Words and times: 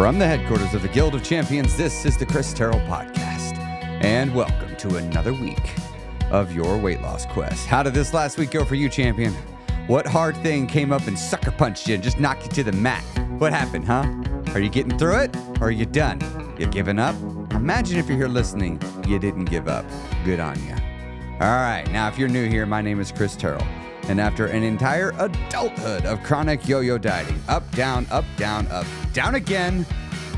From 0.00 0.18
the 0.18 0.26
headquarters 0.26 0.72
of 0.72 0.80
the 0.80 0.88
Guild 0.88 1.14
of 1.14 1.22
Champions, 1.22 1.76
this 1.76 2.06
is 2.06 2.16
the 2.16 2.24
Chris 2.24 2.54
Terrell 2.54 2.80
Podcast. 2.88 3.58
And 4.02 4.34
welcome 4.34 4.74
to 4.76 4.96
another 4.96 5.34
week 5.34 5.74
of 6.30 6.54
your 6.54 6.78
weight 6.78 7.02
loss 7.02 7.26
quest. 7.26 7.66
How 7.66 7.82
did 7.82 7.92
this 7.92 8.14
last 8.14 8.38
week 8.38 8.50
go 8.50 8.64
for 8.64 8.76
you, 8.76 8.88
champion? 8.88 9.34
What 9.88 10.06
hard 10.06 10.38
thing 10.38 10.66
came 10.66 10.90
up 10.90 11.06
and 11.06 11.18
sucker 11.18 11.50
punched 11.50 11.86
you 11.86 11.96
and 11.96 12.02
just 12.02 12.18
knocked 12.18 12.44
you 12.44 12.48
to 12.48 12.62
the 12.64 12.72
mat? 12.72 13.04
What 13.36 13.52
happened, 13.52 13.84
huh? 13.84 14.06
Are 14.54 14.60
you 14.60 14.70
getting 14.70 14.96
through 14.96 15.16
it 15.16 15.36
or 15.60 15.64
are 15.64 15.70
you 15.70 15.84
done? 15.84 16.18
You 16.58 16.64
giving 16.64 16.98
up? 16.98 17.14
Imagine 17.50 17.98
if 17.98 18.08
you're 18.08 18.16
here 18.16 18.28
listening, 18.28 18.80
you 19.06 19.18
didn't 19.18 19.44
give 19.44 19.68
up. 19.68 19.84
Good 20.24 20.40
on 20.40 20.56
you. 20.64 20.76
All 21.42 21.56
right, 21.56 21.84
now 21.90 22.08
if 22.08 22.18
you're 22.18 22.30
new 22.30 22.48
here, 22.48 22.64
my 22.64 22.80
name 22.80 23.00
is 23.00 23.12
Chris 23.12 23.36
Terrell. 23.36 23.66
And 24.10 24.20
after 24.20 24.46
an 24.46 24.64
entire 24.64 25.12
adulthood 25.20 26.04
of 26.04 26.20
chronic 26.24 26.66
yo 26.66 26.80
yo 26.80 26.98
dieting, 26.98 27.40
up, 27.46 27.70
down, 27.70 28.08
up, 28.10 28.24
down, 28.36 28.66
up, 28.66 28.84
down 29.12 29.36
again, 29.36 29.86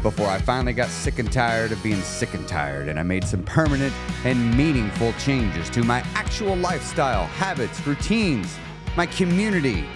before 0.02 0.26
I 0.26 0.38
finally 0.40 0.74
got 0.74 0.90
sick 0.90 1.18
and 1.18 1.32
tired 1.32 1.72
of 1.72 1.82
being 1.82 2.02
sick 2.02 2.34
and 2.34 2.46
tired, 2.46 2.88
and 2.88 3.00
I 3.00 3.02
made 3.02 3.24
some 3.24 3.42
permanent 3.44 3.94
and 4.26 4.54
meaningful 4.58 5.14
changes 5.14 5.70
to 5.70 5.82
my 5.82 6.00
actual 6.14 6.54
lifestyle, 6.54 7.24
habits, 7.28 7.86
routines, 7.86 8.58
my 8.94 9.06
community, 9.06 9.86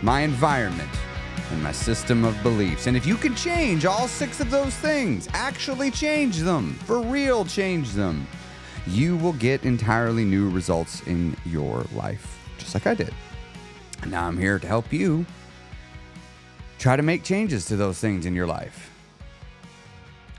my 0.00 0.20
environment, 0.20 0.88
and 1.50 1.60
my 1.60 1.72
system 1.72 2.24
of 2.24 2.40
beliefs. 2.44 2.86
And 2.86 2.96
if 2.96 3.04
you 3.04 3.16
can 3.16 3.34
change 3.34 3.84
all 3.84 4.06
six 4.06 4.38
of 4.38 4.48
those 4.52 4.76
things, 4.76 5.28
actually 5.32 5.90
change 5.90 6.38
them, 6.38 6.74
for 6.84 7.00
real 7.00 7.44
change 7.44 7.94
them, 7.94 8.28
you 8.86 9.16
will 9.16 9.32
get 9.32 9.64
entirely 9.64 10.24
new 10.24 10.48
results 10.48 11.04
in 11.08 11.36
your 11.44 11.84
life, 11.96 12.37
just 12.70 12.84
like 12.84 12.86
I 12.86 12.94
did. 12.94 13.14
And 14.02 14.10
now 14.10 14.26
I'm 14.26 14.36
here 14.36 14.58
to 14.58 14.66
help 14.66 14.92
you 14.92 15.24
try 16.78 16.96
to 16.96 17.02
make 17.02 17.24
changes 17.24 17.64
to 17.66 17.76
those 17.76 17.98
things 17.98 18.26
in 18.26 18.34
your 18.34 18.46
life. 18.46 18.90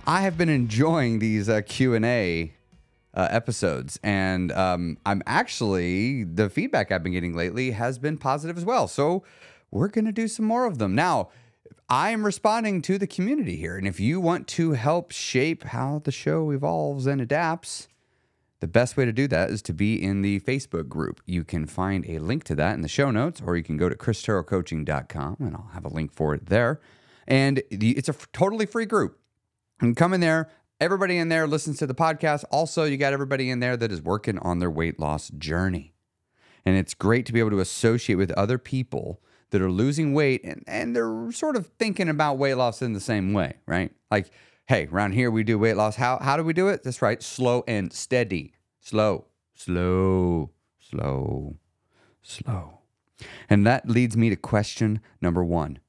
I 0.06 0.22
have 0.22 0.38
been 0.38 0.50
enjoying 0.50 1.18
these 1.20 1.50
uh, 1.50 1.62
Q 1.66 1.96
and 1.96 2.06
A 2.06 2.54
uh, 3.16 3.28
episodes, 3.32 4.00
and 4.04 4.52
um, 4.52 4.98
I'm 5.06 5.24
actually 5.26 6.24
the 6.24 6.50
feedback 6.50 6.92
I've 6.92 7.02
been 7.02 7.14
getting 7.14 7.36
lately 7.36 7.72
has 7.72 7.98
been 7.98 8.18
positive 8.18 8.58
as 8.58 8.66
well. 8.66 8.88
So 8.88 9.24
we're 9.72 9.88
gonna 9.88 10.12
do 10.12 10.28
some 10.28 10.46
more 10.46 10.66
of 10.66 10.78
them 10.78 10.94
now. 10.94 11.30
I 11.90 12.12
am 12.12 12.24
responding 12.24 12.84
to 12.84 13.00
the 13.00 13.08
community 13.08 13.56
here, 13.56 13.76
and 13.76 13.88
if 13.88 14.00
you 14.00 14.22
want 14.22 14.48
to 14.50 14.74
help 14.74 15.12
shape 15.12 15.64
how 15.64 16.02
the 16.04 16.12
show 16.12 16.52
evolves 16.52 17.08
and 17.08 17.20
adapts, 17.20 17.88
the 18.60 18.68
best 18.68 18.98
way 18.98 19.06
to 19.06 19.14
do 19.14 19.28
that 19.28 19.50
is 19.50 19.62
to 19.64 19.74
be 19.74 20.02
in 20.02 20.22
the 20.22 20.42
Facebook 20.42 20.90
group. 20.90 21.22
You 21.26 21.44
can 21.44 21.66
find 21.66 22.06
a 22.10 22.20
link 22.20 22.44
to 22.46 22.56
that 22.56 22.74
in 22.74 22.82
the 22.82 22.90
show 22.90 23.10
notes, 23.10 23.42
or 23.46 23.56
you 23.56 23.64
can 23.64 23.78
go 23.78 23.88
to 23.88 23.96
christerrellcoaching.com 23.96 25.38
and 25.40 25.56
I'll 25.56 25.72
have 25.74 25.86
a 25.86 25.94
link 25.94 26.14
for 26.14 26.34
it 26.34 26.48
there. 26.48 26.82
And 27.28 27.62
it's 27.70 28.10
a 28.10 28.16
totally 28.34 28.66
free 28.66 28.86
group. 28.86 29.20
And 29.80 29.96
come 29.96 30.14
in 30.14 30.20
there. 30.20 30.50
Everybody 30.82 31.18
in 31.18 31.30
there 31.30 31.48
listens 31.48 31.78
to 31.80 31.88
the 31.88 31.96
podcast. 31.96 32.44
Also, 32.52 32.84
you 32.84 32.98
got 32.98 33.14
everybody 33.14 33.50
in 33.50 33.60
there 33.60 33.78
that 33.78 33.92
is 33.92 34.02
working 34.02 34.40
on 34.40 34.60
their 34.60 34.72
weight 34.72 35.00
loss 35.00 35.30
journey. 35.30 35.94
And 36.66 36.76
it's 36.76 36.94
great 36.94 37.26
to 37.28 37.34
be 37.34 37.40
able 37.40 37.52
to 37.52 37.60
associate 37.60 38.16
with 38.16 38.32
other 38.32 38.58
people 38.58 39.22
that 39.52 39.62
are 39.62 39.72
losing 39.72 40.14
weight 40.14 40.42
and, 40.44 40.64
and 40.68 40.96
they're 40.96 41.32
sort 41.32 41.56
of 41.56 41.68
thinking 41.80 42.10
about 42.10 42.38
weight 42.38 42.56
loss 42.56 42.82
in 42.82 42.94
the 42.94 43.00
same 43.00 43.34
way, 43.34 43.56
right? 43.66 43.92
Like, 44.12 44.32
hey, 44.70 44.88
around 44.92 45.14
here 45.14 45.32
we 45.32 45.44
do 45.44 45.58
weight 45.58 45.74
loss. 45.74 45.96
How, 45.96 46.20
how 46.20 46.38
do 46.38 46.44
we 46.44 46.54
do 46.54 46.68
it? 46.68 46.84
That's 46.84 47.02
right, 47.02 47.24
slow 47.24 47.64
and 47.68 47.92
steady. 47.92 48.54
Slow, 48.80 49.26
slow, 49.56 50.52
slow, 50.78 51.58
slow. 52.22 52.82
And 53.50 53.66
that 53.66 53.90
leads 53.90 54.16
me 54.16 54.30
to 54.30 54.36
question 54.36 55.02
number 55.22 55.44
one. 55.44 55.80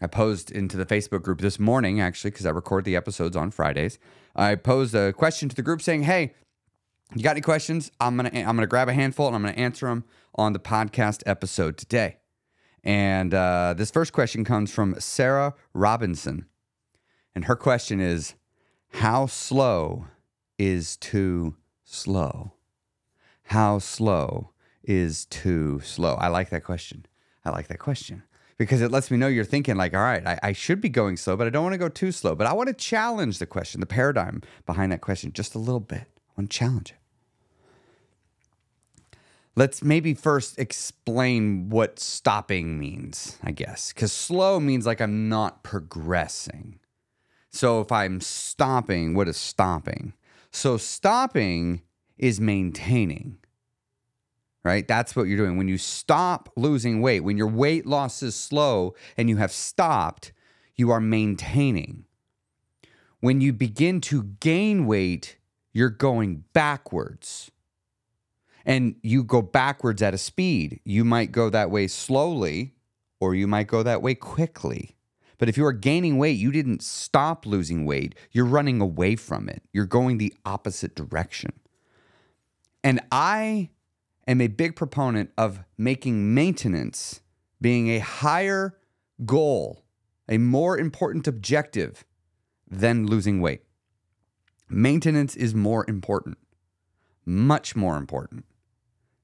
I 0.00 0.06
posed 0.06 0.52
into 0.52 0.76
the 0.76 0.86
Facebook 0.86 1.22
group 1.22 1.40
this 1.40 1.58
morning, 1.58 2.00
actually, 2.00 2.30
because 2.30 2.46
I 2.46 2.50
record 2.50 2.84
the 2.84 2.94
episodes 2.94 3.34
on 3.34 3.50
Fridays. 3.50 3.98
I 4.36 4.54
posed 4.54 4.94
a 4.94 5.12
question 5.12 5.48
to 5.48 5.56
the 5.56 5.62
group 5.62 5.82
saying, 5.82 6.04
"Hey, 6.04 6.32
you 7.16 7.24
got 7.24 7.32
any 7.32 7.40
questions? 7.40 7.90
I'm 7.98 8.16
gonna 8.16 8.30
I'm 8.32 8.54
gonna 8.54 8.68
grab 8.68 8.88
a 8.88 8.92
handful 8.92 9.26
and 9.26 9.34
I'm 9.34 9.42
gonna 9.42 9.54
answer 9.54 9.86
them 9.86 10.04
on 10.36 10.52
the 10.52 10.60
podcast 10.60 11.24
episode 11.26 11.76
today." 11.76 12.18
And 12.84 13.34
uh, 13.34 13.74
this 13.76 13.90
first 13.90 14.12
question 14.12 14.44
comes 14.44 14.72
from 14.72 14.94
Sarah 15.00 15.54
Robinson, 15.74 16.46
and 17.34 17.44
her 17.44 17.56
question 17.56 18.00
is, 18.00 18.34
"How 18.94 19.26
slow 19.26 20.06
is 20.58 20.96
too 20.96 21.56
slow? 21.84 22.54
How 23.44 23.78
slow 23.78 24.50
is 24.82 25.24
too 25.26 25.80
slow?" 25.80 26.14
I 26.14 26.28
like 26.28 26.50
that 26.50 26.64
question. 26.64 27.06
I 27.44 27.50
like 27.50 27.68
that 27.68 27.78
question 27.78 28.22
because 28.58 28.82
it 28.82 28.90
lets 28.90 29.10
me 29.10 29.16
know 29.16 29.28
you're 29.28 29.44
thinking 29.44 29.76
like, 29.76 29.94
all 29.94 30.02
right, 30.02 30.26
I, 30.26 30.38
I, 30.42 30.52
should 30.52 30.80
be 30.80 30.88
going 30.88 31.16
slow, 31.16 31.36
but 31.36 31.46
I 31.46 31.50
don't 31.50 31.62
want 31.62 31.74
to 31.74 31.78
go 31.78 31.88
too 31.88 32.12
slow. 32.12 32.34
But 32.34 32.48
I 32.48 32.52
want 32.52 32.66
to 32.66 32.74
challenge 32.74 33.38
the 33.38 33.46
question, 33.46 33.80
the 33.80 33.86
paradigm 33.86 34.42
behind 34.66 34.92
that 34.92 35.00
question, 35.00 35.32
just 35.32 35.54
a 35.54 35.58
little 35.58 35.80
bit. 35.80 36.06
I 36.06 36.32
want 36.36 36.50
to 36.50 36.58
challenge 36.58 36.90
it. 36.90 36.96
Let's 39.54 39.82
maybe 39.82 40.14
first 40.14 40.58
explain 40.58 41.68
what 41.68 41.98
stopping 41.98 42.78
means, 42.78 43.38
I 43.42 43.50
guess, 43.50 43.92
because 43.92 44.12
slow 44.12 44.60
means 44.60 44.86
like 44.86 45.00
I'm 45.00 45.28
not 45.28 45.64
progressing. 45.64 46.78
So 47.58 47.80
if 47.80 47.90
I'm 47.90 48.20
stopping, 48.20 49.14
what 49.14 49.26
is 49.26 49.36
stopping? 49.36 50.12
So 50.52 50.76
stopping 50.76 51.82
is 52.16 52.40
maintaining 52.40 53.38
right? 54.64 54.86
That's 54.86 55.16
what 55.16 55.22
you're 55.22 55.38
doing. 55.38 55.56
When 55.56 55.68
you 55.68 55.78
stop 55.78 56.50
losing 56.54 57.00
weight, 57.00 57.20
when 57.20 57.38
your 57.38 57.48
weight 57.48 57.86
loss 57.86 58.22
is 58.22 58.34
slow 58.34 58.94
and 59.16 59.30
you 59.30 59.38
have 59.38 59.50
stopped, 59.50 60.32
you 60.76 60.90
are 60.90 61.00
maintaining. 61.00 62.04
When 63.20 63.40
you 63.40 63.54
begin 63.54 64.02
to 64.02 64.24
gain 64.40 64.84
weight, 64.84 65.38
you're 65.72 65.88
going 65.88 66.44
backwards. 66.52 67.50
And 68.66 68.96
you 69.02 69.24
go 69.24 69.40
backwards 69.40 70.02
at 70.02 70.12
a 70.12 70.18
speed. 70.18 70.80
You 70.84 71.02
might 71.02 71.32
go 71.32 71.48
that 71.48 71.70
way 71.70 71.86
slowly 71.86 72.74
or 73.20 73.34
you 73.34 73.46
might 73.46 73.68
go 73.68 73.82
that 73.82 74.02
way 74.02 74.14
quickly. 74.14 74.97
But 75.38 75.48
if 75.48 75.56
you 75.56 75.64
are 75.64 75.72
gaining 75.72 76.18
weight, 76.18 76.38
you 76.38 76.50
didn't 76.50 76.82
stop 76.82 77.46
losing 77.46 77.84
weight. 77.86 78.14
You're 78.32 78.44
running 78.44 78.80
away 78.80 79.16
from 79.16 79.48
it. 79.48 79.62
You're 79.72 79.86
going 79.86 80.18
the 80.18 80.34
opposite 80.44 80.94
direction. 80.94 81.52
And 82.82 83.00
I 83.10 83.70
am 84.26 84.40
a 84.40 84.48
big 84.48 84.76
proponent 84.76 85.30
of 85.38 85.64
making 85.76 86.34
maintenance 86.34 87.20
being 87.60 87.88
a 87.88 87.98
higher 87.98 88.76
goal, 89.24 89.84
a 90.28 90.38
more 90.38 90.76
important 90.78 91.26
objective 91.26 92.04
than 92.68 93.06
losing 93.06 93.40
weight. 93.40 93.62
Maintenance 94.68 95.34
is 95.34 95.54
more 95.54 95.84
important, 95.88 96.36
much 97.24 97.74
more 97.74 97.96
important 97.96 98.44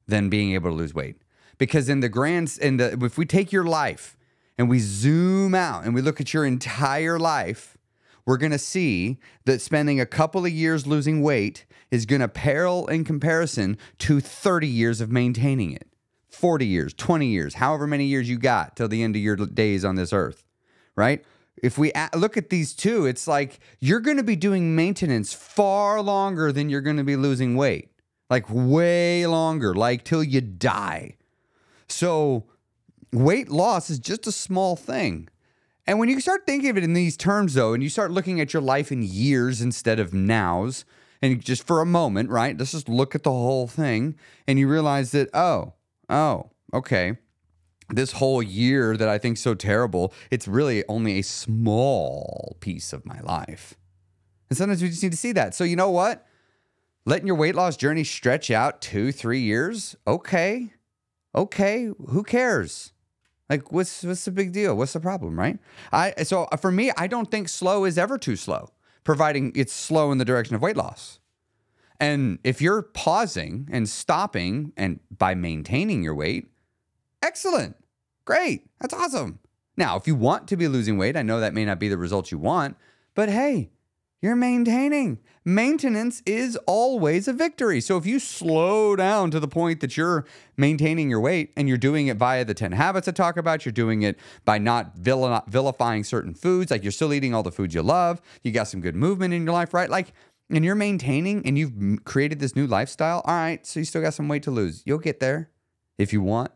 than 0.07 0.29
being 0.29 0.53
able 0.53 0.71
to 0.71 0.77
lose 0.77 0.95
weight. 0.95 1.17
Because 1.59 1.89
in 1.89 2.01
the 2.01 2.09
grand, 2.09 2.57
in 2.61 2.79
the, 2.79 2.99
if 3.05 3.19
we 3.19 3.27
take 3.27 3.53
your 3.53 3.65
life 3.65 4.17
and 4.59 4.69
we 4.69 4.79
zoom 4.79 5.55
out 5.55 5.85
and 5.85 5.95
we 5.95 6.01
look 6.01 6.21
at 6.21 6.33
your 6.33 6.45
entire 6.45 7.19
life, 7.19 7.77
we're 8.27 8.37
going 8.39 8.53
to 8.53 8.59
see 8.59 9.19
that 9.45 9.61
spending 9.61 10.01
a 10.01 10.07
couple 10.07 10.45
of 10.45 10.53
years 10.53 10.87
losing 10.87 11.23
weight 11.23 11.67
is 11.91 12.07
going 12.07 12.21
to 12.21 12.29
pale 12.29 12.87
in 12.87 13.05
comparison 13.05 13.77
to 13.99 14.21
30 14.21 14.67
years 14.67 15.01
of 15.01 15.11
maintaining 15.11 15.73
it. 15.73 15.89
40 16.31 16.67
years, 16.67 16.95
20 16.95 17.27
years, 17.27 17.55
however 17.55 17.87
many 17.87 18.07
years 18.07 18.29
you 18.29 18.39
got 18.39 18.77
till 18.77 18.89
the 18.89 19.03
end 19.03 19.15
of 19.15 19.23
your 19.23 19.37
days 19.37 19.85
on 19.85 19.95
this 19.95 20.13
earth, 20.13 20.45
right? 20.97 21.25
If 21.63 21.79
we 21.79 21.93
look 22.15 22.37
at 22.37 22.51
these 22.51 22.75
two, 22.75 23.07
it's 23.07 23.29
like 23.29 23.61
you're 23.79 24.01
going 24.01 24.17
to 24.17 24.25
be 24.25 24.35
doing 24.35 24.75
maintenance 24.75 25.33
far 25.33 26.01
longer 26.03 26.51
than 26.51 26.69
you're 26.69 26.81
going 26.81 26.97
to 26.97 27.05
be 27.05 27.15
losing 27.15 27.55
weight, 27.55 27.91
like 28.29 28.47
way 28.49 29.27
longer, 29.27 29.75
like 29.75 30.05
till 30.05 30.25
you 30.25 30.41
die. 30.41 31.17
So, 31.89 32.47
weight 33.15 33.49
loss 33.49 33.91
is 33.91 33.99
just 33.99 34.27
a 34.27 34.33
small 34.33 34.77
thing. 34.77 35.29
And 35.87 35.99
when 35.99 36.09
you 36.09 36.21
start 36.21 36.47
thinking 36.47 36.71
of 36.71 36.79
it 36.79 36.85
in 36.85 36.95
these 36.95 37.17
terms, 37.17 37.55
though, 37.55 37.75
and 37.75 37.83
you 37.83 37.89
start 37.89 38.11
looking 38.11 38.41
at 38.41 38.53
your 38.53 38.63
life 38.63 38.91
in 38.91 39.03
years 39.03 39.61
instead 39.61 40.01
of 40.01 40.15
nows, 40.15 40.85
and 41.21 41.43
just 41.43 41.67
for 41.67 41.81
a 41.81 41.87
moment, 41.87 42.31
right? 42.31 42.57
Let's 42.57 42.73
just 42.73 42.89
look 42.89 43.15
at 43.15 43.23
the 43.23 43.31
whole 43.31 43.67
thing, 43.67 44.17
and 44.47 44.59
you 44.59 44.67
realize 44.67 45.13
that, 45.13 45.29
oh, 45.35 45.75
oh, 46.09 46.51
okay, 46.73 47.19
this 47.91 48.13
whole 48.13 48.43
year 48.43 48.97
that 48.97 49.09
I 49.09 49.19
think 49.19 49.37
so 49.37 49.55
terrible, 49.55 50.13
it's 50.31 50.49
really 50.49 50.85
only 50.89 51.19
a 51.19 51.23
small 51.23 52.57
piece 52.61 52.93
of 52.93 53.05
my 53.05 53.21
life. 53.21 53.75
And 54.49 54.57
sometimes 54.57 54.83
we 54.83 54.89
just 54.89 55.03
need 55.03 55.13
to 55.13 55.19
see 55.19 55.33
that. 55.33 55.55
So, 55.55 55.65
you 55.65 55.77
know 55.77 55.91
what? 55.91 56.27
Letting 57.05 57.27
your 57.27 57.37
weight 57.37 57.55
loss 57.55 57.77
journey 57.77 58.05
stretch 58.05 58.51
out 58.51 58.81
two, 58.81 59.13
three 59.13 59.41
years, 59.41 59.97
okay, 60.07 60.73
okay, 61.35 61.91
who 62.09 62.23
cares? 62.23 62.94
Like, 63.55 63.71
what's 63.71 64.03
what's 64.03 64.25
the 64.25 64.33
big 64.33 64.51
deal? 64.51 64.77
What's 64.77 64.95
the 64.95 65.01
problem, 65.01 65.39
right? 65.39 65.61
I 65.93 66.25
so 66.25 66.49
uh, 66.51 66.57
for 66.57 66.73
me, 66.73 66.91
I 66.97 67.07
don't 67.07 67.31
think 67.31 67.49
slow 67.49 67.85
is 67.85 67.97
ever 67.97 68.19
too 68.19 68.35
slow, 68.35 68.71
providing 69.05 69.53
it's 69.55 69.73
slow 69.73 70.11
in 70.11 70.19
the 70.19 70.25
direction 70.25 70.57
of 70.57 70.61
weight 70.61 70.77
loss. 70.77 71.21
And 72.01 72.41
if 72.43 72.61
you're 72.61 72.83
pausing 72.83 73.69
and 73.71 73.89
stopping 73.89 74.73
and 74.77 74.99
by 75.17 75.37
maintaining 75.37 76.03
your 76.03 76.17
weight, 76.17 76.51
excellent, 77.23 77.77
great, 78.25 78.67
that's 78.81 78.93
awesome. 78.93 79.39
Now, 79.77 79.95
if 79.95 80.09
you 80.09 80.17
want 80.17 80.49
to 80.49 80.57
be 80.57 80.67
losing 80.67 80.99
weight, 80.99 81.17
I 81.17 81.23
know 81.23 81.39
that 81.39 81.55
may 81.55 81.65
not 81.65 81.79
be 81.79 81.89
the 81.89 81.97
results 81.97 82.33
you 82.33 82.39
want, 82.39 82.77
But 83.15 83.29
hey, 83.29 83.71
you're 84.25 84.35
maintaining. 84.35 85.19
Maintenance 85.45 86.23
is 86.25 86.57
always 86.67 87.29
a 87.29 87.35
victory. 87.35 87.83
So 87.83 87.99
if 87.99 88.07
you 88.07 88.19
slow 88.19 88.97
down 88.97 89.31
to 89.33 89.39
the 89.39 89.47
point 89.47 89.81
that 89.81 89.99
you're 89.99 90.25
maintaining 90.57 91.11
your 91.11 91.21
weight 91.21 91.53
and 91.59 91.69
you're 91.69 91.77
doing 91.77 92.07
it 92.07 92.17
via 92.17 92.43
the 92.43 92.55
10 92.55 92.73
habits 92.73 93.07
I 93.07 93.11
talk 93.11 93.37
about, 93.37 93.67
you're 93.67 93.73
doing 93.73 94.01
it 94.01 94.19
by 94.47 94.57
not 94.57 94.97
vilifying 94.97 96.05
certain 96.05 96.33
foods, 96.33 96.71
like 96.71 96.83
you're 96.83 96.91
still 96.91 97.13
eating 97.13 97.35
all 97.35 97.43
the 97.43 97.53
foods 97.53 97.75
you 97.75 97.83
love, 97.83 98.23
you 98.43 98.51
got 98.51 98.65
some 98.67 98.81
good 98.81 98.97
movement 98.97 99.35
in 99.35 99.45
your 99.45 99.53
life, 99.53 99.75
right? 99.75 99.91
Like, 99.91 100.15
and 100.49 100.65
you're 100.65 100.75
maintaining 100.75 101.45
and 101.45 101.59
you've 101.59 102.03
created 102.07 102.41
this 102.41 102.57
new 102.57 102.67
lifestyle. 102.67 103.21
All 103.27 103.35
right, 103.35 103.67
so 103.67 103.79
you 103.79 103.85
still 103.85 104.01
got 104.01 104.15
some 104.15 104.27
weight 104.27 104.45
to 104.45 104.51
lose. 104.51 104.83
You'll 104.87 104.97
get 104.97 105.21
there 105.21 105.51
if 105.99 106.15
you 106.15 106.23
want. 106.23 106.51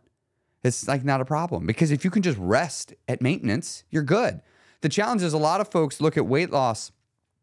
It's 0.65 0.89
like 0.89 1.05
not 1.05 1.21
a 1.21 1.27
problem 1.27 1.67
because 1.67 1.91
if 1.91 2.03
you 2.03 2.11
can 2.11 2.23
just 2.23 2.39
rest 2.39 2.95
at 3.07 3.21
maintenance, 3.21 3.85
you're 3.91 4.03
good. 4.03 4.41
The 4.81 4.89
challenge 4.89 5.23
is 5.23 5.35
a 5.35 5.39
lot 5.39 5.61
of 5.61 5.71
folks 5.71 6.01
look 6.01 6.17
at 6.17 6.25
weight 6.25 6.51
loss 6.51 6.93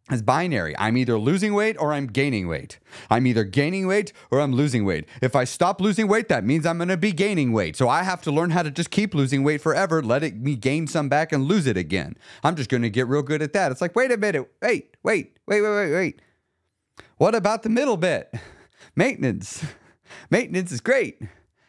as 0.10 0.22
binary. 0.22 0.78
I'm 0.78 0.98
either 0.98 1.18
losing 1.18 1.54
weight 1.56 1.78
or 1.80 1.92
I'm 1.92 2.06
gaining 2.06 2.48
weight. 2.48 2.80
I'm 3.10 3.25
either 3.25 3.44
gaining 3.44 3.88
weight 3.88 4.13
or 4.30 4.40
I'm 4.40 4.54
losing 4.54 4.86
weight. 4.86 5.06
If 5.22 5.36
I 5.36 5.46
stop 5.46 5.81
losing 5.81 6.07
weight, 6.07 6.30
that 6.30 6.44
means 6.44 6.66
I'm 6.66 6.78
going 6.78 6.90
to 6.90 6.98
be 6.98 7.12
gaining 7.12 7.52
weight. 7.52 7.75
So 7.75 7.90
I 7.90 8.04
have 8.04 8.22
to 8.24 8.31
learn 8.31 8.52
how 8.52 8.62
to 8.62 8.69
just 8.69 8.92
keep 8.92 9.16
losing 9.16 9.44
weight 9.44 9.62
forever, 9.62 10.04
let 10.04 10.24
it 10.24 10.36
me 10.36 10.56
gain 10.56 10.86
some 10.86 11.10
back 11.10 11.31
and 11.31 11.46
lose 11.46 11.66
it 11.66 11.75
again. 11.75 12.16
I'm 12.44 12.56
just 12.56 12.69
going 12.69 12.84
to 12.84 12.90
get 12.90 13.07
real 13.07 13.24
good 13.24 13.42
at 13.42 13.54
that. 13.54 13.72
It's 13.72 13.81
like, 13.81 13.96
wait 13.96 14.12
a 14.12 14.18
minute. 14.18 14.48
Wait, 14.62 14.96
wait, 15.04 15.38
wait, 15.48 15.62
wait, 15.62 15.75
wait, 15.75 15.92
wait. 15.92 16.22
What 17.18 17.34
about 17.34 17.63
the 17.63 17.69
middle 17.69 17.98
bit? 17.98 18.34
Maintenance. 18.96 19.66
Maintenance 20.30 20.72
is 20.72 20.81
great. 20.81 21.19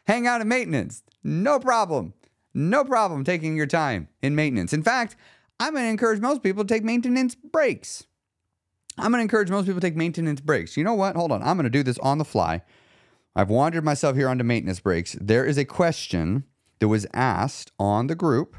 Hang 0.06 0.26
out 0.26 0.40
in 0.40 0.46
maintenance. 0.46 1.02
No 1.24 1.58
problem. 1.58 2.14
No 2.54 2.84
problem 2.84 3.24
taking 3.24 3.56
your 3.56 3.66
time 3.66 4.08
in 4.22 4.36
maintenance. 4.36 4.72
In 4.72 4.82
fact, 4.82 5.16
I'm 5.58 5.72
going 5.72 5.84
to 5.84 5.90
encourage 5.90 6.20
most 6.20 6.42
people 6.42 6.64
to 6.64 6.72
take 6.72 6.84
maintenance 6.84 7.34
breaks. 7.34 8.06
I'm 8.98 9.10
going 9.10 9.18
to 9.18 9.22
encourage 9.22 9.50
most 9.50 9.66
people 9.66 9.80
to 9.80 9.86
take 9.86 9.96
maintenance 9.96 10.40
breaks. 10.40 10.76
You 10.76 10.84
know 10.84 10.94
what? 10.94 11.16
Hold 11.16 11.32
on. 11.32 11.42
I'm 11.42 11.56
going 11.56 11.64
to 11.64 11.70
do 11.70 11.82
this 11.82 11.98
on 11.98 12.18
the 12.18 12.24
fly. 12.24 12.62
I've 13.34 13.50
wandered 13.50 13.84
myself 13.84 14.16
here 14.16 14.28
onto 14.28 14.44
maintenance 14.44 14.80
breaks. 14.80 15.16
There 15.20 15.44
is 15.44 15.58
a 15.58 15.64
question 15.64 16.44
that 16.78 16.88
was 16.88 17.06
asked 17.12 17.72
on 17.78 18.06
the 18.06 18.14
group 18.14 18.56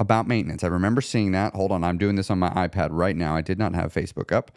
about 0.00 0.26
maintenance. 0.26 0.64
I 0.64 0.68
remember 0.68 1.00
seeing 1.00 1.32
that. 1.32 1.54
Hold 1.54 1.72
on. 1.72 1.84
I'm 1.84 1.98
doing 1.98 2.16
this 2.16 2.30
on 2.30 2.38
my 2.38 2.50
iPad 2.50 2.88
right 2.90 3.16
now. 3.16 3.36
I 3.36 3.40
did 3.42 3.58
not 3.58 3.74
have 3.74 3.94
Facebook 3.94 4.32
up. 4.32 4.50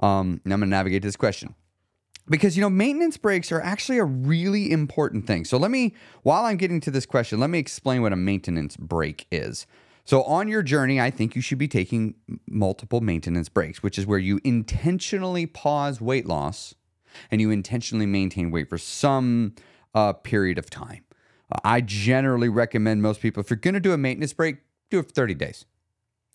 Um, 0.00 0.40
and 0.44 0.52
I'm 0.52 0.60
going 0.60 0.68
to 0.68 0.76
navigate 0.76 1.02
this 1.02 1.16
question. 1.16 1.54
Because, 2.28 2.56
you 2.56 2.60
know, 2.60 2.68
maintenance 2.68 3.16
breaks 3.16 3.50
are 3.52 3.60
actually 3.60 3.98
a 3.98 4.04
really 4.04 4.70
important 4.72 5.26
thing. 5.26 5.44
So 5.44 5.56
let 5.56 5.70
me, 5.70 5.94
while 6.22 6.44
I'm 6.44 6.56
getting 6.56 6.80
to 6.80 6.90
this 6.90 7.06
question, 7.06 7.40
let 7.40 7.50
me 7.50 7.58
explain 7.58 8.02
what 8.02 8.12
a 8.12 8.16
maintenance 8.16 8.76
break 8.76 9.26
is. 9.30 9.66
So, 10.06 10.22
on 10.22 10.46
your 10.46 10.62
journey, 10.62 11.00
I 11.00 11.10
think 11.10 11.34
you 11.34 11.42
should 11.42 11.58
be 11.58 11.66
taking 11.66 12.14
multiple 12.48 13.00
maintenance 13.00 13.48
breaks, 13.48 13.82
which 13.82 13.98
is 13.98 14.06
where 14.06 14.20
you 14.20 14.40
intentionally 14.44 15.46
pause 15.46 16.00
weight 16.00 16.26
loss 16.26 16.76
and 17.28 17.40
you 17.40 17.50
intentionally 17.50 18.06
maintain 18.06 18.52
weight 18.52 18.68
for 18.68 18.78
some 18.78 19.56
uh, 19.96 20.12
period 20.12 20.58
of 20.58 20.70
time. 20.70 21.02
Uh, 21.50 21.58
I 21.64 21.80
generally 21.80 22.48
recommend 22.48 23.02
most 23.02 23.20
people, 23.20 23.40
if 23.40 23.50
you're 23.50 23.56
going 23.56 23.74
to 23.74 23.80
do 23.80 23.92
a 23.92 23.98
maintenance 23.98 24.32
break, 24.32 24.58
do 24.90 25.00
it 25.00 25.06
for 25.06 25.12
30 25.12 25.34
days. 25.34 25.66